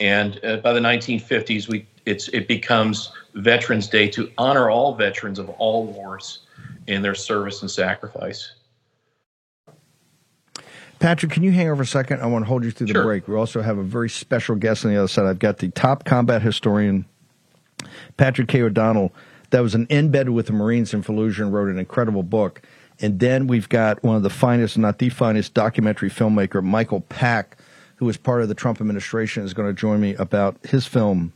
[0.00, 5.38] and uh, by the 1950s, we it's it becomes Veterans Day to honor all veterans
[5.38, 6.40] of all wars
[6.86, 8.52] in their service and sacrifice.
[10.98, 12.22] Patrick, can you hang over a second?
[12.22, 13.04] I want to hold you through the sure.
[13.04, 13.28] break.
[13.28, 15.26] We also have a very special guest on the other side.
[15.26, 17.04] I've got the top combat historian,
[18.16, 18.62] Patrick K.
[18.62, 19.12] O'Donnell,
[19.50, 22.62] that was an embed with the Marines in Fallujah and wrote an incredible book.
[23.00, 27.58] And then we've got one of the finest, not the finest, documentary filmmaker, Michael Pack,
[27.96, 31.32] who was part of the Trump administration, is going to join me about his film,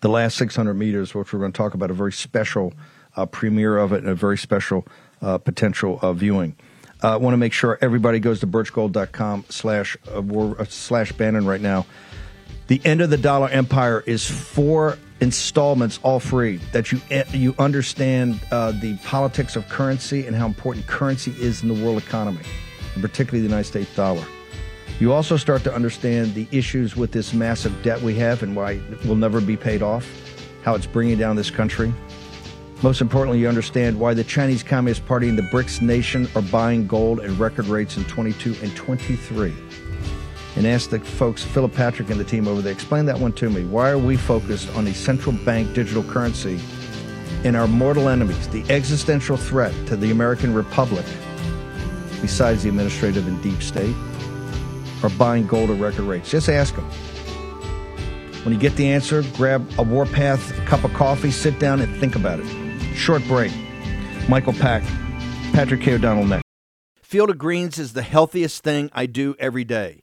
[0.00, 2.74] The Last 600 Meters, which we're going to talk about a very special
[3.16, 4.86] uh, premiere of it and a very special
[5.22, 6.56] uh, potential uh, viewing.
[7.02, 11.44] I uh, want to make sure everybody goes to birchgold.com slash, uh, uh, slash Bannon
[11.44, 11.86] right now.
[12.68, 17.54] The End of the Dollar Empire is four installments, all free, that you, eh, you
[17.58, 22.44] understand uh, the politics of currency and how important currency is in the world economy,
[22.94, 24.24] and particularly the United States dollar.
[25.00, 28.72] You also start to understand the issues with this massive debt we have and why
[28.72, 30.08] it will never be paid off,
[30.62, 31.92] how it's bringing down this country.
[32.80, 36.86] Most importantly, you understand why the Chinese Communist Party and the BRICS nation are buying
[36.86, 39.52] gold at record rates in 22 and 23.
[40.56, 43.50] And ask the folks, Philip Patrick and the team over there, explain that one to
[43.50, 43.64] me.
[43.64, 46.60] Why are we focused on a central bank digital currency
[47.42, 51.04] and our mortal enemies, the existential threat to the American Republic,
[52.20, 53.96] besides the administrative and deep state,
[55.04, 56.30] are buying gold at record rates?
[56.30, 56.84] Just ask them.
[58.44, 62.16] When you get the answer, grab a Warpath cup of coffee, sit down, and think
[62.16, 62.46] about it.
[62.94, 63.52] Short break.
[64.28, 64.82] Michael Pack,
[65.52, 65.94] Patrick K.
[65.94, 66.44] O'Donnell next.
[67.02, 70.02] Field of Greens is the healthiest thing I do every day.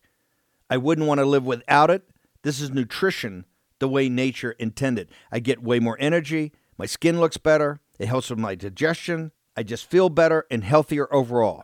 [0.69, 2.03] I wouldn't want to live without it.
[2.43, 3.45] This is nutrition
[3.79, 5.09] the way nature intended.
[5.31, 6.53] I get way more energy.
[6.77, 7.79] My skin looks better.
[7.99, 9.31] It helps with my digestion.
[9.57, 11.63] I just feel better and healthier overall.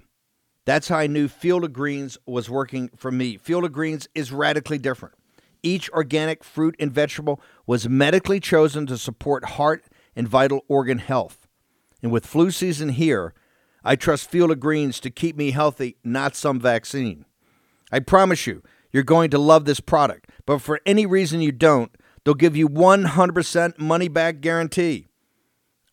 [0.68, 3.38] That's how I knew Field of Greens was working for me.
[3.38, 5.16] Field of Greens is radically different.
[5.64, 11.48] Each organic fruit and vegetable was medically chosen to support heart and vital organ health.
[12.04, 13.34] And with flu season here,
[13.82, 17.24] I trust Field of Greens to keep me healthy, not some vaccine.
[17.90, 20.30] I promise you, you're going to love this product.
[20.46, 25.08] But for any reason you don't, they'll give you 100% money back guarantee.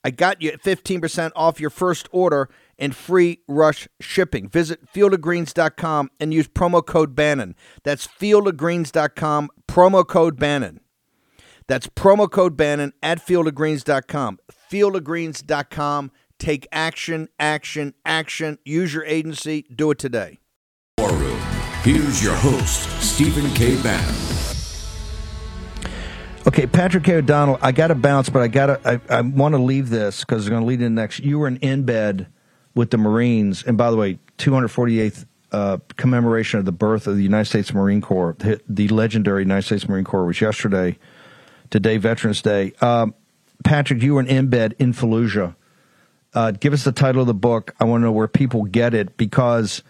[0.03, 4.49] I got you 15% off your first order and free rush shipping.
[4.49, 7.55] Visit fieldofgreens.com and use promo code Bannon.
[7.83, 10.81] That's fieldofgreens.com, promo code Bannon.
[11.67, 14.39] That's promo code Bannon at fieldofgreens.com.
[14.71, 16.11] Fieldofgreens.com.
[16.39, 18.59] Take action, action, action.
[18.65, 19.65] Use your agency.
[19.75, 20.41] Do it today.
[20.99, 21.41] War Room.
[21.83, 23.81] Here's your host, Stephen K.
[23.83, 24.15] Bannon.
[26.47, 27.15] Okay, Patrick K.
[27.17, 29.01] O'Donnell, I got to bounce, but I got to.
[29.11, 31.21] I, I want to leave this because it's going to lead in next.
[31.21, 32.27] You were an in embed
[32.75, 37.23] with the Marines, and by the way, 248th uh, commemoration of the birth of the
[37.23, 40.99] United States Marine Corps, the, the legendary United States Marine Corps, was yesterday
[41.71, 42.73] today, Veterans Day.
[42.81, 43.15] Um,
[43.63, 45.55] Patrick, you were in embed in Fallujah.
[46.35, 47.75] Uh, give us the title of the book.
[47.79, 49.83] I want to know where people get it because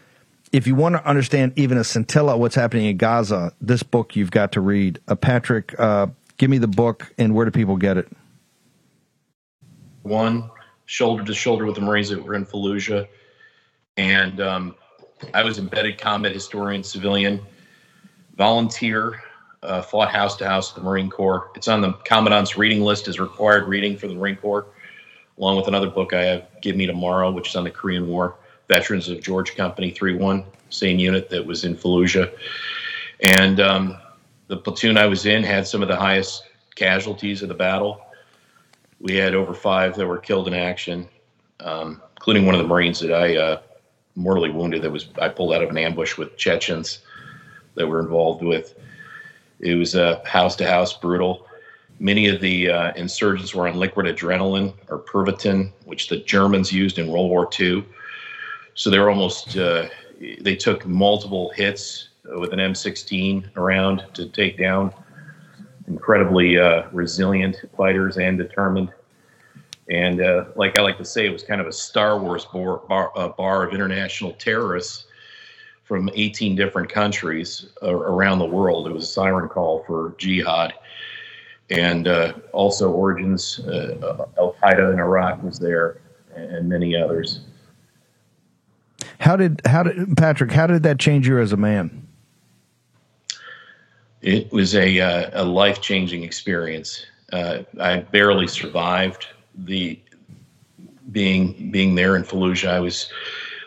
[0.53, 4.31] if you want to understand even a scintilla what's happening in Gaza, this book you've
[4.31, 5.01] got to read.
[5.09, 8.09] Uh, Patrick, uh, give me the book and where do people get it?
[10.03, 10.51] One,
[10.87, 13.09] shoulder to shoulder with the Marines that were in Fallujah.
[13.97, 14.75] And um,
[15.33, 17.41] I was embedded combat historian, civilian,
[18.37, 19.23] volunteer,
[19.63, 21.51] uh, fought house to house with the Marine Corps.
[21.55, 24.67] It's on the Commandant's reading list as required reading for the Marine Corps,
[25.39, 28.37] along with another book I have, Give Me Tomorrow, which is on the Korean War.
[28.69, 32.33] Veterans of George Company 3 1, same unit that was in Fallujah.
[33.21, 33.97] And um,
[34.49, 36.45] the platoon I was in had some of the highest
[36.75, 38.01] casualties of the battle.
[39.05, 41.07] We had over five that were killed in action,
[41.61, 43.61] um, including one of the Marines that I uh,
[44.15, 44.81] mortally wounded.
[44.81, 47.01] That was I pulled out of an ambush with Chechens
[47.75, 48.75] that were involved with.
[49.61, 51.47] It was a uh, house to house brutal.
[52.01, 56.99] Many of the uh, insurgents were on liquid adrenaline or Pervitin, which the Germans used
[56.99, 57.85] in World War II.
[58.75, 59.87] So they were almost uh,
[60.41, 64.95] they took multiple hits with an M16 around to take down
[65.87, 68.93] incredibly uh, resilient fighters and determined.
[69.91, 72.79] And uh, like I like to say, it was kind of a Star Wars bar,
[72.89, 75.07] bar, uh, bar of international terrorists
[75.85, 78.87] from 18 different countries uh, around the world.
[78.87, 80.73] It was a siren call for jihad.
[81.71, 86.01] And uh, also, Origins, uh, Al Qaeda in Iraq was there,
[86.35, 87.41] and many others.
[89.19, 90.51] How did how did Patrick?
[90.53, 92.04] How did that change you as a man?
[94.25, 97.07] It was a uh, a life changing experience.
[97.33, 99.99] Uh, I barely survived the
[101.13, 102.71] being being there in Fallujah.
[102.71, 103.11] I was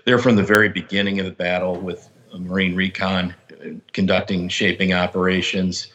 [0.06, 3.34] there from the very beginning of the battle with Marine Recon,
[3.93, 5.88] conducting shaping operations,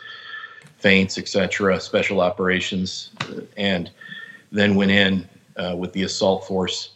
[0.79, 3.11] feints, etc., special operations,
[3.57, 3.91] and
[4.53, 6.93] then went in uh, with the assault force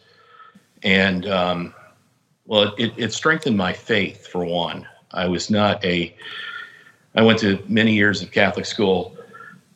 [0.83, 1.75] and um,
[2.47, 4.87] well, it, it strengthened my faith for one.
[5.13, 6.15] I was not a,
[7.17, 9.17] I went to many years of Catholic school,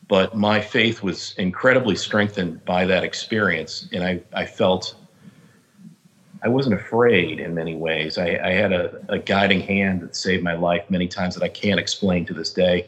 [0.07, 3.89] but my faith was incredibly strengthened by that experience.
[3.91, 4.95] And I, I felt
[6.43, 8.17] I wasn't afraid in many ways.
[8.17, 11.49] I, I had a, a guiding hand that saved my life many times that I
[11.49, 12.87] can't explain to this day.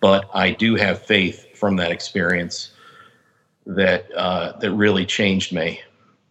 [0.00, 2.72] But I do have faith from that experience
[3.66, 5.80] that uh, that really changed me,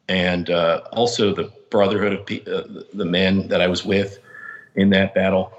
[0.07, 4.19] and uh, also the brotherhood of uh, the men that I was with
[4.75, 5.51] in that battle,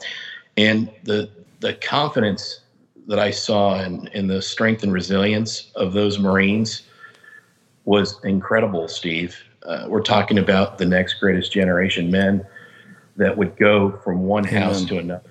[0.57, 1.29] and the
[1.61, 2.61] the confidence
[3.07, 6.83] that I saw in, in the strength and resilience of those Marines
[7.85, 9.37] was incredible, Steve.
[9.64, 12.47] Uh, we're talking about the next greatest generation men
[13.17, 14.62] that would go from one Amen.
[14.62, 15.31] house to another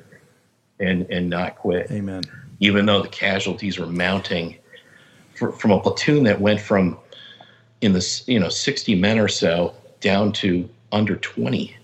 [0.80, 1.92] and and not quit.
[1.92, 2.24] Amen.
[2.60, 4.58] Even though the casualties were mounting
[5.36, 6.98] for, from a platoon that went from
[7.82, 11.76] in the you know 60 men or so down to under 20.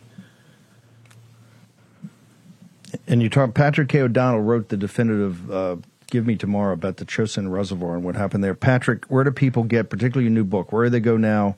[3.08, 3.54] And you talk.
[3.54, 4.02] Patrick K.
[4.02, 5.78] O'Donnell wrote the definitive uh,
[6.10, 8.56] "Give Me Tomorrow" about the Chosin Reservoir and what happened there.
[8.56, 10.72] Patrick, where do people get, particularly your new book?
[10.72, 11.56] Where do they go now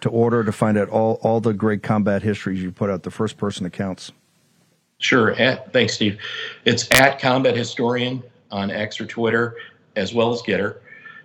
[0.00, 3.10] to order to find out all all the great combat histories you put out, the
[3.10, 4.12] first person accounts?
[4.98, 5.32] Sure.
[5.32, 6.20] At, thanks, Steve.
[6.64, 9.56] It's at Combat Historian on X or Twitter,
[9.96, 10.78] as well as GETTR,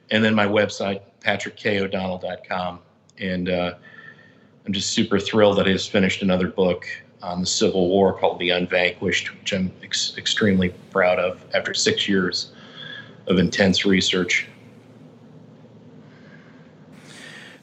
[0.09, 2.79] and then my website, patrickkodonnell.com.
[3.19, 3.75] And uh,
[4.65, 6.87] I'm just super thrilled that I just finished another book
[7.21, 12.07] on the Civil War called The Unvanquished, which I'm ex- extremely proud of after six
[12.07, 12.51] years
[13.27, 14.47] of intense research.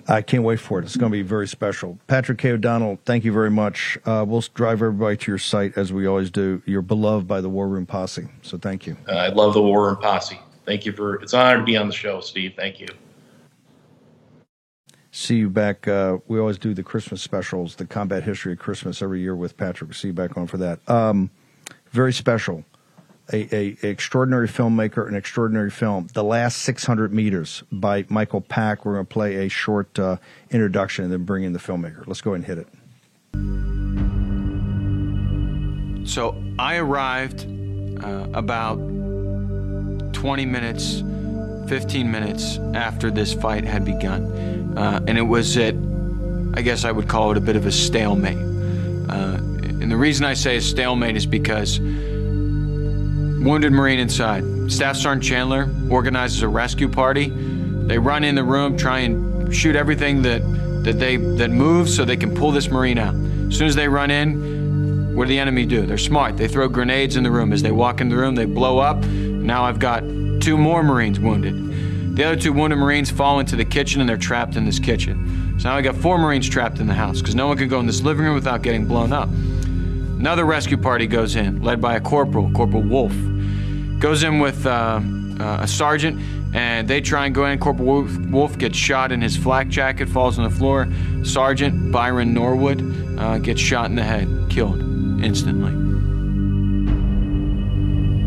[0.07, 0.85] I can't wait for it.
[0.85, 1.99] It's going to be very special.
[2.09, 2.51] Patrick K.
[2.51, 3.97] O'Donnell, thank you very much.
[4.05, 6.63] Uh, we'll drive everybody to your site as we always do.
[6.67, 8.99] You're beloved by the War Room Posse, so thank you.
[9.09, 10.39] Uh, I love the War Room Posse.
[10.67, 11.17] Thank you for.
[11.17, 12.53] It's an honor to be on the show, Steve.
[12.55, 12.89] Thank you
[15.15, 15.87] see you back.
[15.87, 19.57] Uh, we always do the Christmas specials, the combat history of Christmas every year with
[19.57, 19.95] Patrick.
[19.95, 20.81] See you back on for that.
[20.91, 21.31] Um,
[21.91, 22.65] very special.
[23.33, 26.09] A, a, a, extraordinary filmmaker, an extraordinary film.
[26.13, 28.85] The Last 600 Meters by Michael Pack.
[28.85, 30.19] We're going to play a short uh,
[30.51, 32.07] introduction and then bring in the filmmaker.
[32.07, 32.69] Let's go ahead and hit it.
[36.07, 37.47] So I arrived
[38.05, 38.77] uh, about
[40.13, 41.03] 20 minutes,
[41.69, 44.77] 15 minutes after this fight had begun.
[44.77, 45.75] Uh, and it was at,
[46.55, 48.37] I guess I would call it a bit of a stalemate.
[49.09, 54.45] Uh, and the reason I say a stalemate is because wounded Marine inside.
[54.71, 57.29] Staff Sergeant Chandler organizes a rescue party.
[57.29, 60.41] They run in the room, try and shoot everything that,
[60.85, 63.15] that they that moves so they can pull this Marine out.
[63.49, 65.87] As soon as they run in, what do the enemy do?
[65.87, 66.37] They're smart.
[66.37, 67.53] They throw grenades in the room.
[67.53, 69.05] As they walk in the room, they blow up.
[69.05, 70.03] Now I've got
[70.41, 72.17] two more Marines wounded.
[72.17, 75.55] The other two wounded Marines fall into the kitchen and they're trapped in this kitchen.
[75.59, 77.81] So now we got four Marines trapped in the house because no one can go
[77.81, 79.29] in this living room without getting blown up.
[79.29, 83.13] another rescue party goes in, led by a corporal, Corporal Wolf.
[83.99, 85.01] Goes in with uh,
[85.41, 86.21] uh, a sergeant,
[86.55, 87.59] and they try and go in.
[87.59, 90.89] Corporal Wolf, Wolf, gets shot in his flak jacket, falls on the floor.
[91.25, 94.81] Sergeant Byron Norwood uh, gets shot in the head, killed
[95.23, 95.84] instantly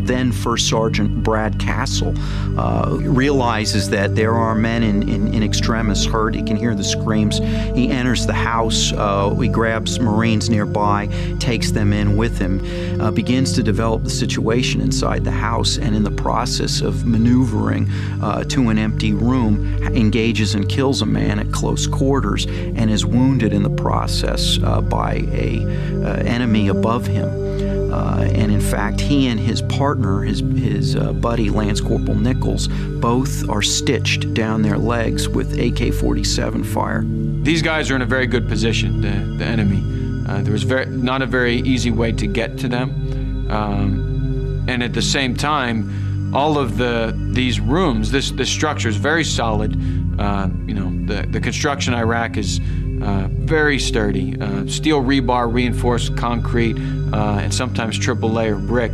[0.08, 2.16] then First Sergeant Brad Kasal
[2.58, 6.34] uh, realizes that there are men in, in, in, extremis hurt.
[6.34, 7.38] He can hear the screams.
[7.38, 8.92] He enters the house.
[8.92, 11.06] Uh, he grabs Marines nearby,
[11.38, 15.94] takes them in with him, uh, begins to develop the situation inside the house, and
[15.94, 17.88] in the process of maneuvering
[18.22, 23.04] uh, to an empty room, engages and kills a man at close quarters and is
[23.04, 25.64] wounded in the process uh, by a
[26.02, 27.57] uh, enemy above him.
[27.90, 32.68] Uh, and in fact, he and his partner, his, his uh, buddy Lance Corporal Nichols,
[33.00, 37.02] both are stitched down their legs with AK 47 fire.
[37.42, 39.82] These guys are in a very good position, the, the enemy.
[40.28, 43.50] Uh, there was very, not a very easy way to get to them.
[43.50, 48.96] Um, and at the same time, all of the these rooms, this, this structure is
[48.96, 49.72] very solid.
[50.20, 52.60] Uh, you know, the, the construction in Iraq is
[53.02, 54.40] uh, very sturdy.
[54.40, 56.76] Uh, steel rebar, reinforced concrete,
[57.12, 58.92] uh, and sometimes triple layer brick.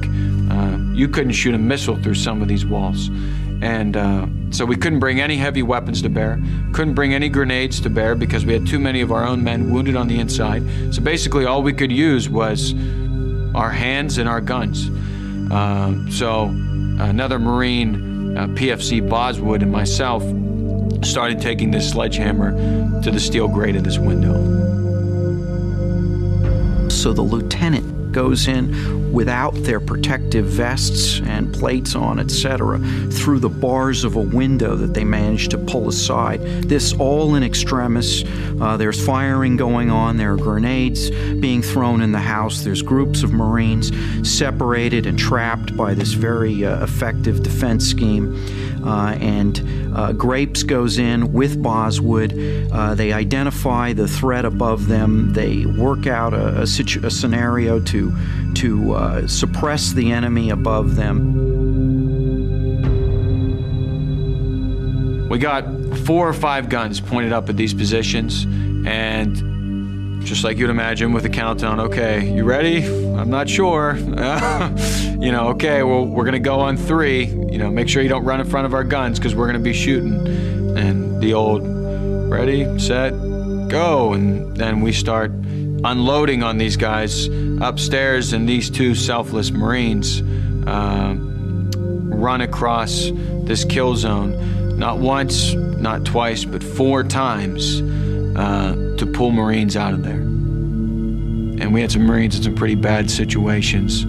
[0.50, 3.08] Uh, you couldn't shoot a missile through some of these walls.
[3.62, 6.40] And uh, so we couldn't bring any heavy weapons to bear,
[6.72, 9.72] couldn't bring any grenades to bear because we had too many of our own men
[9.72, 10.62] wounded on the inside.
[10.94, 12.74] So basically, all we could use was
[13.54, 14.86] our hands and our guns.
[16.16, 16.48] so
[17.00, 20.22] another Marine, PFC Boswood, and myself
[21.04, 22.52] started taking this sledgehammer
[23.02, 24.34] to the steel grate of this window.
[26.88, 33.48] So the lieutenant goes in without their protective vests and plates on, etc., through the
[33.48, 36.40] bars of a window that they managed to pull aside.
[36.64, 38.24] This all in extremis.
[38.60, 40.16] Uh, there's firing going on.
[40.16, 42.62] There are grenades being thrown in the house.
[42.62, 43.92] There's groups of Marines
[44.28, 48.34] separated and trapped by this very uh, effective defense scheme.
[48.84, 52.34] Uh, and uh, Grapes goes in with Boswood.
[52.70, 55.32] Uh, they identify the threat above them.
[55.32, 58.12] They work out a, a, situ- a scenario to
[58.54, 61.52] to uh, suppress the enemy above them.
[65.28, 65.64] We got
[66.06, 68.44] four or five guns pointed up at these positions,
[68.86, 71.80] and just like you'd imagine with a countdown.
[71.80, 72.86] Okay, you ready?
[73.14, 73.96] I'm not sure.
[73.98, 77.26] you know, okay, well, we're gonna go on three.
[77.26, 79.58] You know, make sure you don't run in front of our guns because we're gonna
[79.58, 80.14] be shooting.
[80.78, 81.62] And the old,
[82.30, 83.10] ready, set,
[83.68, 85.30] go, and then we start
[85.84, 87.28] unloading on these guys
[87.60, 90.22] upstairs, and these two selfless Marines
[90.66, 93.10] uh, run across
[93.44, 97.82] this kill zone, not once, not twice, but four times
[98.36, 100.20] uh, to pull Marines out of there.
[100.20, 104.04] And we had some Marines in some pretty bad situations.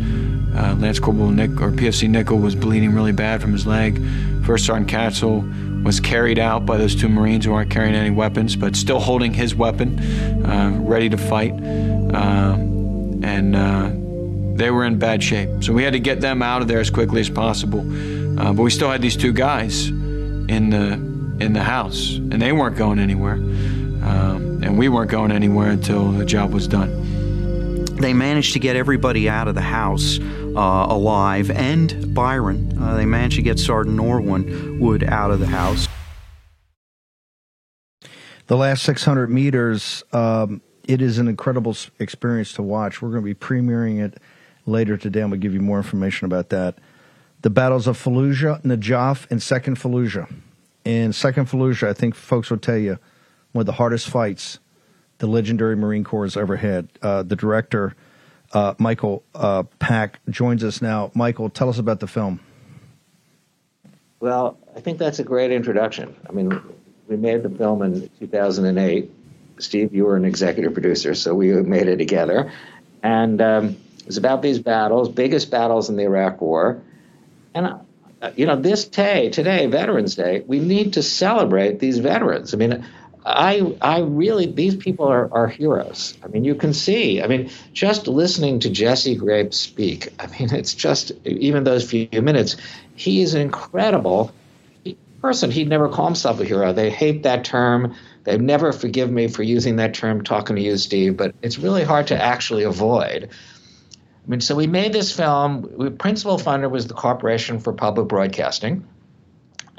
[0.55, 4.01] Uh, Lance Corporal Nick or PFC Nicoll was bleeding really bad from his leg.
[4.45, 5.43] First Sergeant Kasal
[5.86, 9.31] was carried out by those two Marines who aren't carrying any weapons, but still holding
[9.31, 9.99] his weapon,
[10.43, 11.51] uh, ready to fight.
[11.53, 12.55] Uh,
[13.23, 13.91] and uh,
[14.57, 15.63] they were in bad shape.
[15.63, 17.81] So we had to get them out of there as quickly as possible.
[18.39, 20.93] Uh, but we still had these two guys in the
[21.38, 23.36] in the house, and they weren't going anywhere.
[23.36, 27.86] Um, and we weren't going anywhere until the job was done.
[27.97, 30.17] They managed to get everybody out of the house
[30.56, 32.78] uh, alive, and Byron.
[32.82, 35.88] Uh, they managed to get Sergeant Norwood out of the house.
[38.47, 43.01] The last 600 meters, um, it is an incredible experience to watch.
[43.01, 44.20] We're going to be premiering it
[44.66, 45.22] later today.
[45.22, 46.76] and we'll give you more information about that.
[47.41, 50.32] The battles of Fallujah, Najaf, and Second Fallujah.
[50.84, 52.99] In Second Fallujah, I think folks will tell you
[53.51, 54.60] one of the hardest fights
[55.20, 56.89] the legendary Marine Corps has ever had.
[57.01, 57.95] Uh, the director,
[58.56, 61.12] uh, Michael uh, Pack, joins us now.
[61.14, 62.39] Michael, tell us about the film.
[64.22, 66.16] Well, I think that's a great introduction.
[66.28, 66.60] I mean,
[67.08, 69.12] we made the film in 2008.
[69.58, 72.51] Steve, you were an executive producer, so we made it together.
[73.03, 76.82] And um, it was about these battles, biggest battles in the Iraq War.
[77.53, 77.68] And,
[78.22, 82.53] uh, you know, this day, today, Veterans Day, we need to celebrate these veterans.
[82.53, 82.86] I mean,
[83.26, 86.15] I I really these people are, are heroes.
[86.23, 87.21] I mean, you can see.
[87.21, 90.09] I mean, just listening to Jesse Grape speak.
[90.19, 92.55] I mean, it's just even those few minutes.
[92.95, 94.32] He is an incredible
[95.21, 95.49] person.
[95.49, 96.71] He'd never call himself a hero.
[96.71, 97.95] They hate that term.
[98.26, 101.17] They never forgive me for using that term talking to you, Steve.
[101.17, 103.30] But it's really hard to actually avoid.
[104.26, 105.71] I mean, so we made this film.
[105.78, 108.88] The principal funder was the Corporation for Public Broadcasting,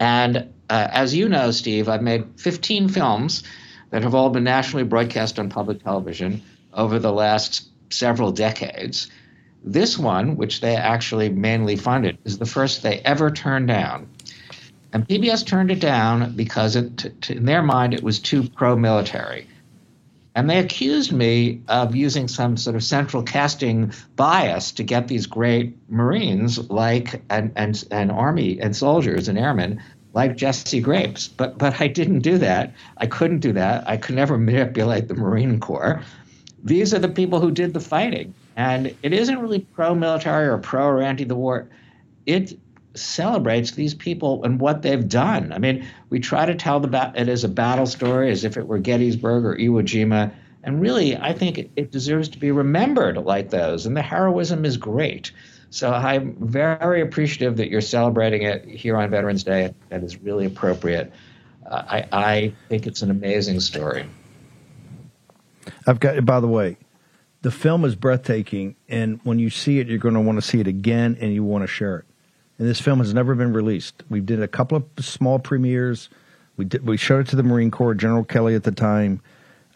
[0.01, 3.43] and uh, as you know, Steve, I've made 15 films
[3.91, 6.43] that have all been nationally broadcast on public television
[6.73, 9.11] over the last several decades.
[9.65, 14.09] This one, which they actually mainly funded, is the first they ever turned down.
[14.93, 18.49] And PBS turned it down because, it, t- t- in their mind, it was too
[18.49, 19.47] pro military.
[20.35, 25.27] And they accused me of using some sort of central casting bias to get these
[25.27, 29.81] great Marines like and, and, and Army and soldiers and airmen
[30.17, 31.29] like Jesse Grapes.
[31.29, 32.73] But but I didn't do that.
[32.97, 33.87] I couldn't do that.
[33.87, 36.03] I could never manipulate the Marine Corps.
[36.65, 38.35] These are the people who did the fighting.
[38.57, 41.69] And it isn't really pro military or pro or anti the war.
[42.25, 42.59] It
[42.95, 45.53] celebrates these people and what they've done.
[45.53, 48.57] I mean, we try to tell the ba- it as a battle story as if
[48.57, 50.33] it were Gettysburg or Iwo Jima.
[50.65, 53.85] And really, I think it, it deserves to be remembered like those.
[53.85, 55.31] And the heroism is great.
[55.71, 59.75] So I'm very appreciative that you're celebrating it here on Veterans Day.
[59.89, 61.13] That is really appropriate.
[61.69, 64.07] Uh, I, I think it's an amazing story.
[65.87, 66.77] I've got, by the way,
[67.43, 68.77] the film is breathtaking.
[68.89, 71.45] And when you see it, you're going to want to see it again and you
[71.45, 72.05] want to share it
[72.59, 74.03] and this film has never been released.
[74.09, 76.09] We did a couple of small premieres.
[76.57, 79.21] We did, we showed it to the Marine Corps, General Kelly at the time.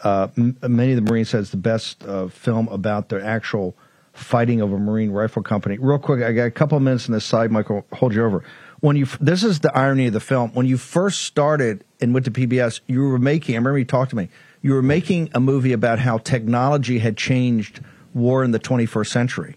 [0.03, 3.77] Uh, m- many of the Marines said it's the best uh, film about the actual
[4.21, 5.79] fighting of a Marine rifle company.
[5.79, 7.85] Real quick, I got a couple minutes on this side, Michael.
[7.93, 8.45] Hold you over.
[8.81, 10.53] When you this is the irony of the film.
[10.53, 13.55] When you first started and went to PBS, you were making.
[13.55, 14.29] I remember you talked to me.
[14.63, 17.81] You were making a movie about how technology had changed
[18.15, 19.57] war in the 21st century,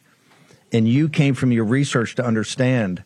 [0.71, 3.03] and you came from your research to understand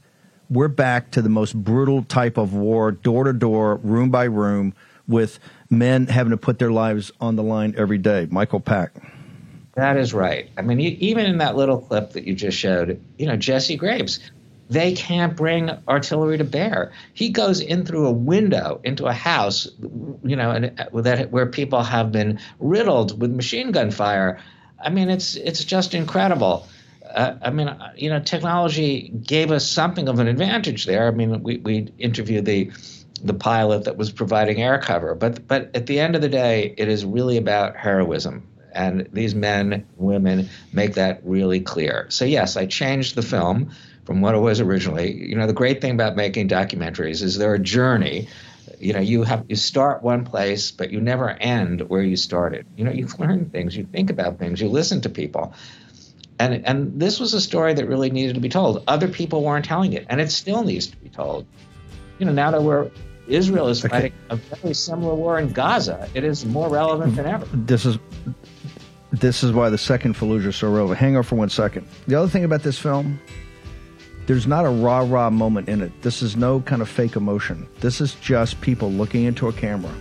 [0.49, 4.73] we're back to the most brutal type of war, door to door, room by room,
[5.07, 5.39] with
[5.69, 8.27] men having to put their lives on the line every day.
[8.29, 8.91] Michael Pack.
[9.77, 10.49] That is right.
[10.57, 14.19] I mean, even in that little clip that you just showed, you know, Jesse Grapes,
[14.69, 16.91] they can't bring artillery to bear.
[17.13, 19.67] He goes in through a window into a house,
[20.23, 24.39] you know, and that where people have been riddled with machine gun fire.
[24.83, 26.67] I mean, it's it's just incredible
[27.13, 31.07] uh, I mean, you know, technology gave us something of an advantage there.
[31.07, 32.71] I mean, we, we interviewed the
[33.23, 36.73] the pilot that was providing air cover, but but at the end of the day,
[36.77, 38.47] it is really about heroism,
[38.77, 42.05] and these men, women make that really clear.
[42.09, 43.71] So yes, I changed the film
[44.05, 45.11] from what it was originally.
[45.11, 48.27] You know, the great thing about making documentaries is they're a journey.
[48.79, 52.65] You know, you have you start one place, but you never end where you started.
[52.77, 55.53] You know, you learn things, you think about things, you listen to people
[56.39, 58.83] and and this was a story that really needed to be told.
[58.87, 61.47] Other people weren't telling it, and it still needs to be told.
[62.19, 62.91] You know, now that we're
[63.27, 67.45] Israel is fighting a very similar war in Gaza, it is more relevant than ever.
[67.53, 67.97] This is
[69.11, 70.99] this is why the second Fallujah is so relevant.
[70.99, 71.87] Hang on for one second.
[72.07, 73.19] The other thing about this film,
[74.25, 76.01] there's not a rah rah moment in it.
[76.01, 77.67] This is no kind of fake emotion.
[77.79, 79.93] This is just people looking into a camera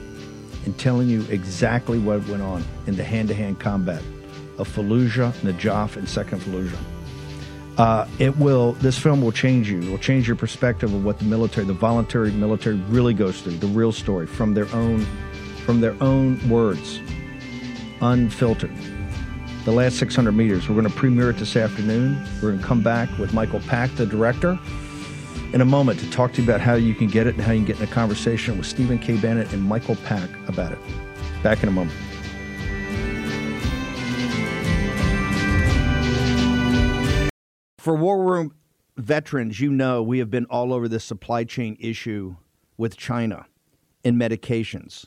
[0.64, 4.02] and telling you exactly what went on in the hand to hand combat
[4.58, 6.78] of Fallujah, Najaf, and Second Fallujah.
[7.78, 8.72] Uh, it will.
[8.72, 9.80] This film will change you.
[9.82, 13.58] It will change your perspective of what the military, the voluntary military, really goes through.
[13.58, 15.06] The real story from their own,
[15.64, 17.00] from their own words,
[18.00, 18.72] unfiltered.
[19.66, 20.68] The last 600 meters.
[20.68, 22.24] We're going to premiere it this afternoon.
[22.40, 24.56] We're going to come back with Michael Pack, the director,
[25.52, 27.50] in a moment to talk to you about how you can get it and how
[27.50, 29.16] you can get in a conversation with Stephen K.
[29.16, 30.78] Bannon and Michael Pack about it.
[31.42, 31.98] Back in a moment.
[37.78, 38.54] For War Room
[38.96, 42.36] veterans, you know we have been all over this supply chain issue
[42.76, 43.46] with China
[44.04, 45.06] in medications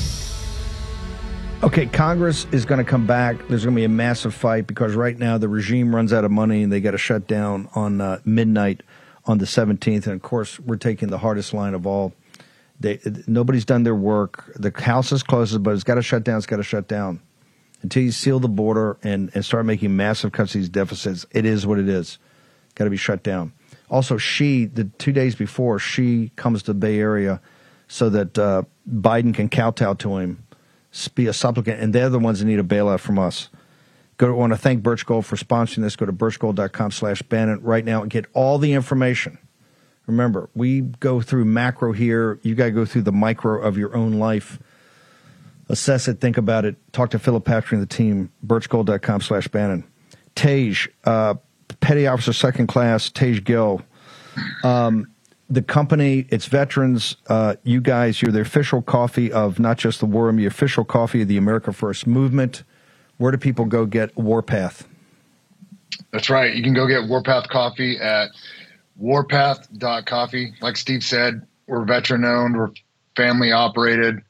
[1.63, 3.47] Okay, Congress is going to come back.
[3.47, 6.31] There's going to be a massive fight because right now the regime runs out of
[6.31, 8.81] money and they got to shut down on uh, midnight
[9.25, 10.07] on the 17th.
[10.07, 12.13] And of course, we're taking the hardest line of all.
[12.79, 14.51] They, nobody's done their work.
[14.55, 16.37] The House is closed, but it's got to shut down.
[16.37, 17.21] It's got to shut down
[17.83, 21.27] until you seal the border and, and start making massive cuts to these deficits.
[21.29, 22.17] It is what it is.
[22.73, 23.53] Got to be shut down.
[23.87, 27.39] Also, she the two days before she comes to the Bay Area
[27.87, 30.43] so that uh, Biden can kowtow to him,
[31.15, 33.49] be a supplicant, and they're the ones that need a bailout from us.
[34.17, 35.95] Go to, I want to thank Birch Gold for sponsoring this.
[35.95, 39.37] Go to birchgold.com slash Bannon right now and get all the information.
[40.05, 42.39] Remember, we go through macro here.
[42.43, 44.59] You got to go through the micro of your own life.
[45.69, 46.75] Assess it, think about it.
[46.91, 48.31] Talk to Philip Patrick and the team.
[48.45, 49.85] Birchgold.com slash Bannon.
[50.35, 50.75] Tej,
[51.05, 51.35] uh,
[51.79, 53.81] Petty Officer Second Class, Tej Gill.
[54.63, 55.10] Um,
[55.51, 60.05] the company, its veterans, uh, you guys, you're the official coffee of not just the
[60.05, 62.63] War the official coffee of the America First movement.
[63.17, 64.87] Where do people go get Warpath?
[66.11, 66.55] That's right.
[66.55, 68.29] You can go get Warpath coffee at
[68.95, 70.53] warpath.coffee.
[70.61, 72.71] Like Steve said, we're veteran owned, we're
[73.17, 74.21] family operated,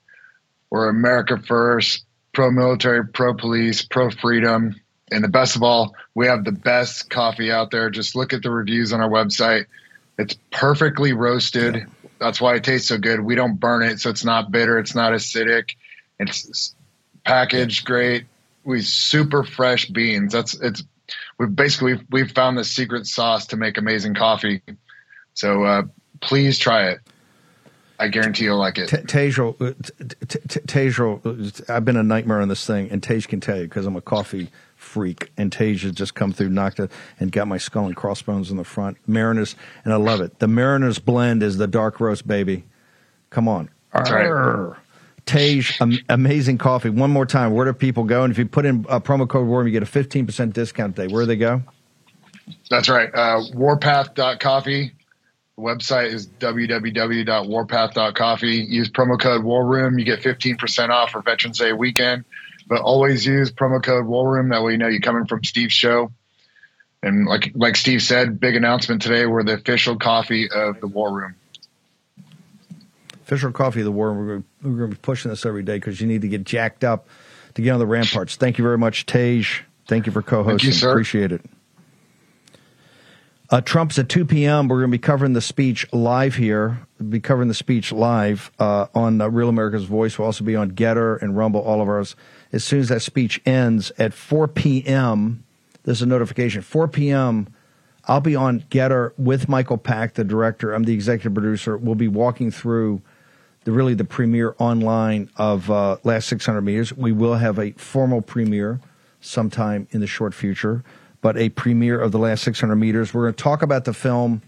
[0.72, 4.76] we're America first, pro military, pro police, pro freedom.
[5.11, 7.89] And the best of all, we have the best coffee out there.
[7.89, 9.65] Just look at the reviews on our website.
[10.22, 11.76] It's perfectly roasted.
[11.76, 11.86] Yeah.
[12.19, 13.19] That's why it tastes so good.
[13.19, 15.72] We don't burn it, so it's not bitter, it's not acidic.
[16.19, 16.76] It's
[17.26, 18.26] packaged great.
[18.63, 20.34] We super fresh beans.
[20.34, 20.84] That's it's
[21.39, 24.61] we've basically we've found the secret sauce to make amazing coffee.
[25.34, 25.84] So uh,
[26.22, 26.99] please try it.
[27.97, 28.88] I guarantee you'll like it.
[28.88, 33.63] Tej Gill, Tejal, I've been a nightmare on this thing, and Tej can tell you
[33.63, 34.49] because I'm a coffee
[34.82, 38.57] freak, and has just come through, knocked it, and got my skull and crossbones in
[38.57, 38.97] the front.
[39.07, 39.55] Mariners,
[39.86, 40.39] and I love it.
[40.39, 42.63] The Mariners blend is the dark roast, baby.
[43.29, 43.69] Come on.
[43.93, 44.25] That's right.
[45.79, 46.89] Am, amazing coffee.
[46.89, 48.23] One more time, where do people go?
[48.23, 51.13] And if you put in a promo code WARM, you get a 15% discount today.
[51.13, 51.61] Where do they go?
[52.69, 53.09] That's right.
[53.13, 54.91] Uh, warpath.coffee.
[55.57, 58.65] The website is www.warpath.coffee.
[58.67, 59.99] Use promo code War Room.
[59.99, 62.23] You get 15% off for Veterans Day weekend.
[62.72, 64.47] But always use promo code War Room.
[64.47, 66.09] That way you know you're coming from Steve's show.
[67.03, 69.26] And like like Steve said, big announcement today.
[69.26, 71.36] We're the official coffee of the War Room.
[73.24, 74.45] Official coffee of the War Room.
[74.63, 77.09] We're going, to be pushing this every day because you need to get jacked up
[77.55, 78.38] to get on the ramparts.
[78.38, 79.43] Thank you very much, Tej.
[79.89, 80.72] Thank you for co-hosting.
[80.72, 81.41] You, Appreciate it.
[83.49, 84.69] Uh, Trump's at 2 p.m.
[84.69, 86.88] We're going to be covering the speech live here.
[86.97, 90.17] We'll be covering the speech live uh, on uh, Real America's Voice.
[90.17, 92.15] We'll also be on Gettr and Rumble, all of ours.
[92.52, 95.43] As soon as that speech ends at 4 p.m.,
[95.84, 96.62] there's a notification.
[96.62, 97.47] 4 p.m.,
[98.06, 100.74] I'll be on Gettr with Michael Pack, the director.
[100.74, 101.78] I'm the executive producer.
[101.78, 103.02] We'll be walking through
[103.64, 106.91] the really the premiere online of uh, Last 600 Meters.
[106.93, 108.80] We will have a formal premiere
[109.22, 110.84] sometime in the short future
[111.22, 113.14] but a premiere of the last 600 meters.
[113.14, 114.41] We're going to talk about the film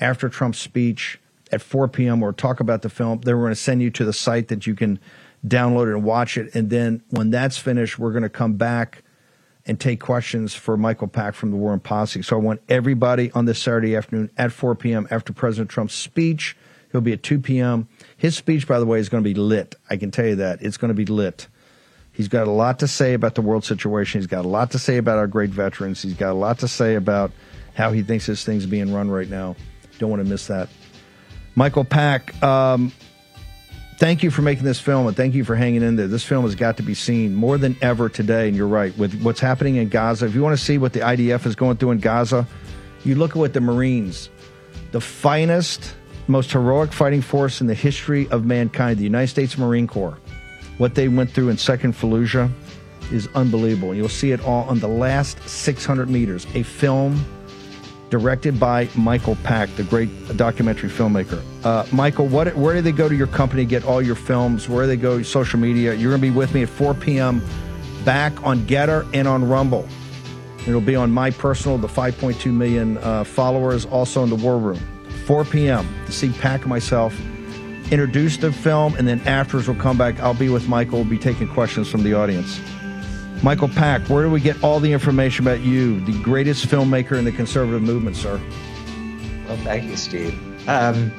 [0.00, 1.18] after Trump's speech
[1.52, 2.20] at 4 p.m.
[2.20, 3.20] We'll talk about the film.
[3.20, 4.98] Then we're going to send you to the site that you can
[5.46, 6.54] download it and watch it.
[6.54, 9.02] And then when that's finished, we're going to come back
[9.66, 12.22] and take questions for Michael Pack from the War Room Posse.
[12.22, 15.06] So I want everybody on this Saturday afternoon at 4 p.m.
[15.10, 16.56] after President Trump's speech.
[16.92, 17.88] He'll be at 2 p.m.
[18.16, 19.76] His speech, by the way, is going to be lit.
[19.88, 20.62] I can tell you that.
[20.62, 21.46] It's going to be lit.
[22.12, 24.20] He's got a lot to say about the world situation.
[24.20, 26.02] He's got a lot to say about our great veterans.
[26.02, 27.30] He's got a lot to say about
[27.74, 29.56] how he thinks this thing's being run right now.
[29.98, 30.68] Don't want to miss that.
[31.54, 32.92] Michael Pack, um,
[34.00, 36.08] thank you for making this film and thank you for hanging in there.
[36.08, 38.48] This film has got to be seen more than ever today.
[38.48, 40.26] And you're right, with what's happening in Gaza.
[40.26, 42.48] If you want to see what the IDF is going through in Gaza,
[43.04, 44.28] you look at what the Marines,
[44.90, 45.94] the finest,
[46.26, 50.18] most heroic fighting force in the history of mankind, the United States Marine Corps
[50.80, 52.50] what they went through in Second Fallujah
[53.12, 53.94] is unbelievable.
[53.94, 56.46] You'll see it all on the last 600 meters.
[56.54, 57.22] A film
[58.10, 61.42] directed by Michael Pack, the great documentary filmmaker.
[61.64, 64.68] Uh, Michael, what, where do they go to your company get all your films?
[64.68, 65.22] Where do they go?
[65.22, 65.94] Social media.
[65.94, 67.42] You're going to be with me at 4 p.m.
[68.04, 69.88] back on Gettr and on Rumble.
[70.66, 74.80] It'll be on my personal, the 5.2 million uh, followers, also in the War Room.
[75.26, 75.88] 4 p.m.
[76.06, 77.18] to see Pack and myself
[77.90, 80.20] introduce the film, and then afterwards we'll come back.
[80.20, 81.00] I'll be with Michael.
[81.00, 82.60] We'll be taking questions from the audience.
[83.42, 87.24] Michael Pack, where do we get all the information about you, the greatest filmmaker in
[87.24, 88.40] the conservative movement, sir?
[89.48, 90.34] Well, thank you, Steve.
[90.68, 91.10] Um,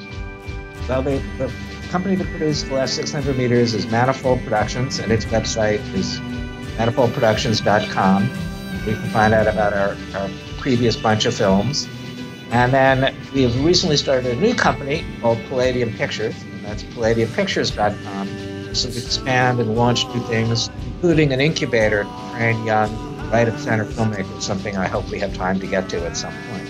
[0.88, 1.52] well, the, the
[1.90, 6.20] company that produced the last 600 meters is Manifold Productions, and its website is
[6.78, 8.22] manifoldproductions.com.
[8.86, 11.88] You can find out about our, our previous bunch of films.
[12.50, 18.74] And then we have recently started a new company called Palladium Pictures, and that's palladiumpictures.com.
[18.74, 20.70] So we expand and launch new things,
[21.02, 22.88] including an incubator to train young
[23.32, 26.32] right of center filmmakers, something I hope we have time to get to at some
[26.48, 26.68] point.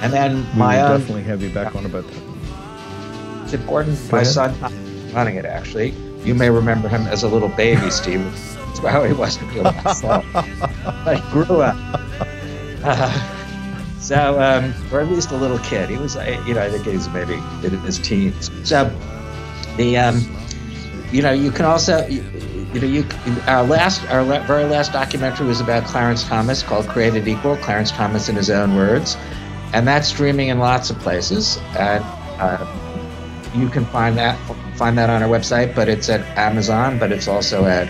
[0.00, 3.42] And then We my own definitely have you back on about that.
[3.44, 3.98] it's important.
[4.08, 4.32] Go My ahead.
[4.32, 5.90] son running it actually.
[6.24, 8.24] You may remember him as a little baby, Steve.
[8.68, 10.00] That's how he was to me last.
[10.02, 11.76] But he grew up.
[12.82, 15.90] Uh, so, um, or at least a little kid.
[15.90, 18.50] He was, uh, you know, I think he was maybe in his teens.
[18.66, 18.90] So,
[19.76, 20.22] the, um,
[21.12, 22.06] you know, you can also,
[22.76, 26.86] you, know, you our last, our la- very last documentary was about Clarence Thomas called
[26.88, 29.16] "Created Equal." Clarence Thomas in his own words,
[29.72, 31.58] and that's streaming in lots of places.
[31.78, 32.04] And
[32.38, 32.66] uh,
[33.54, 34.38] you can find that
[34.76, 37.88] find that on our website, but it's at Amazon, but it's also at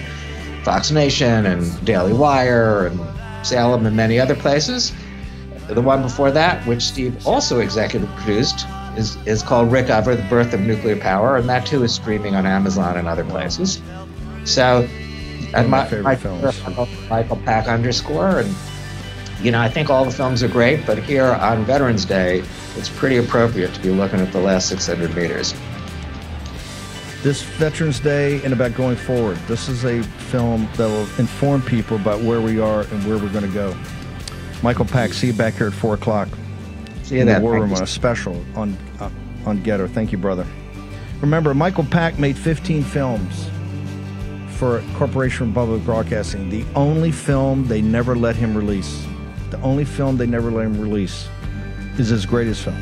[0.62, 3.01] Fox Nation and Daily Wire and
[3.47, 4.93] Salem and many other places.
[5.68, 8.66] The one before that, which Steve also executive produced,
[8.97, 12.47] is, is called Rickover, The Birth of Nuclear Power, and that too is streaming on
[12.47, 13.82] Amazon and other places.
[14.47, 14.88] So,
[15.55, 17.09] and my my, favorite my films.
[17.11, 18.55] Michael Pack underscore, and
[19.42, 22.42] you know, I think all the films are great, but here on Veterans Day,
[22.76, 25.53] it's pretty appropriate to be looking at the last 600 meters.
[27.22, 31.97] This Veterans Day and about going forward, this is a film that will inform people
[31.97, 33.76] about where we are and where we're going to go.
[34.62, 36.28] Michael Pack, see you back here at 4 o'clock.
[37.03, 37.40] See you in then.
[37.40, 39.11] the War Room on a special on, uh,
[39.44, 39.90] on Gettr.
[39.90, 40.47] Thank you, brother.
[41.20, 43.49] Remember, Michael Pack made 15 films
[44.57, 46.49] for Corporation Public Broadcasting.
[46.49, 49.07] The only film they never let him release,
[49.51, 51.29] the only film they never let him release,
[51.99, 52.81] is his greatest film.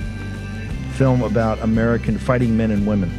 [0.92, 3.10] Film about American fighting men and women.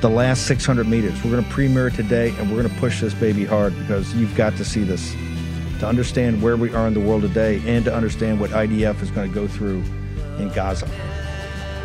[0.00, 1.14] The last 600 meters.
[1.24, 4.34] We're going to premiere today, and we're going to push this baby hard because you've
[4.34, 5.14] got to see this
[5.78, 9.10] to understand where we are in the world today and to understand what IDF is
[9.10, 9.82] going to go through
[10.38, 10.88] in Gaza.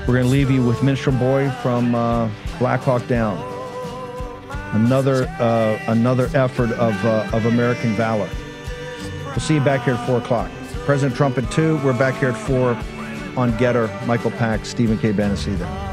[0.07, 3.50] We're going to leave you with Minstrel Boy from uh, Black Hawk Down.
[4.73, 8.29] Another uh, another effort of uh, of American valor.
[9.25, 10.49] We'll see you back here at four o'clock.
[10.85, 11.77] President Trump at two.
[11.83, 12.69] We're back here at four
[13.37, 13.89] on Gettr.
[14.07, 15.11] Michael Pack, Stephen K.
[15.35, 15.90] See there.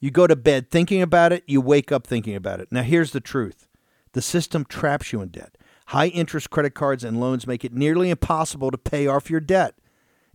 [0.00, 2.68] You go to bed thinking about it, you wake up thinking about it.
[2.72, 3.68] Now, here's the truth
[4.12, 5.56] the system traps you in debt.
[5.88, 9.74] High interest credit cards and loans make it nearly impossible to pay off your debt.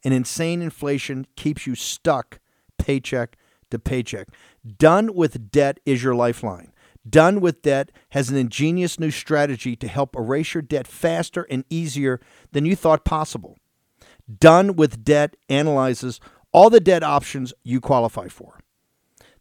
[0.03, 2.39] And insane inflation keeps you stuck
[2.78, 3.38] paycheck
[3.72, 4.28] to paycheck.
[4.78, 6.72] Done with Debt is your lifeline.
[7.07, 11.63] Done with Debt has an ingenious new strategy to help erase your debt faster and
[11.70, 12.20] easier
[12.51, 13.57] than you thought possible.
[14.39, 16.20] Done with Debt analyzes
[16.51, 18.59] all the debt options you qualify for.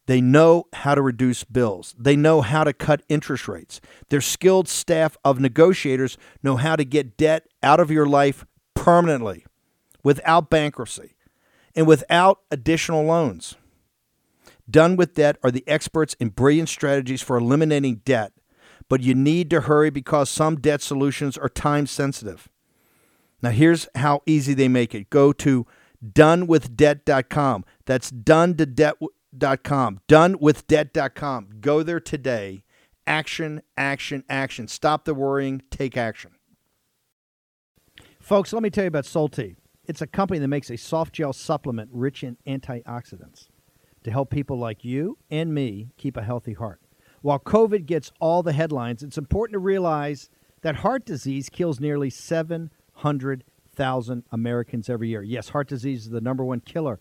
[0.06, 1.94] They know how to reduce bills.
[1.98, 3.80] They know how to cut interest rates.
[4.10, 8.44] Their skilled staff of negotiators know how to get debt out of your life
[8.74, 9.46] permanently
[10.02, 11.16] without bankruptcy
[11.74, 13.56] and without additional loans.
[14.70, 18.32] Done with Debt are the experts in brilliant strategies for eliminating debt,
[18.88, 22.48] but you need to hurry because some debt solutions are time sensitive.
[23.42, 25.66] Now, here's how easy they make it go to
[26.04, 27.64] donewithdebt.com.
[27.84, 29.10] That's done to debt.com.
[29.38, 31.48] Donewithdebt.com.
[31.60, 32.64] Go there today.
[33.06, 34.68] Action, action, action.
[34.68, 36.32] Stop the worrying, take action.
[38.18, 39.56] Folks, let me tell you about Solti.
[39.86, 43.48] It's a company that makes a soft gel supplement rich in antioxidants
[44.02, 46.80] to help people like you and me keep a healthy heart.
[47.20, 50.30] While COVID gets all the headlines, it's important to realize
[50.62, 55.22] that heart disease kills nearly 700,000 Americans every year.
[55.22, 57.00] Yes, heart disease is the number one killer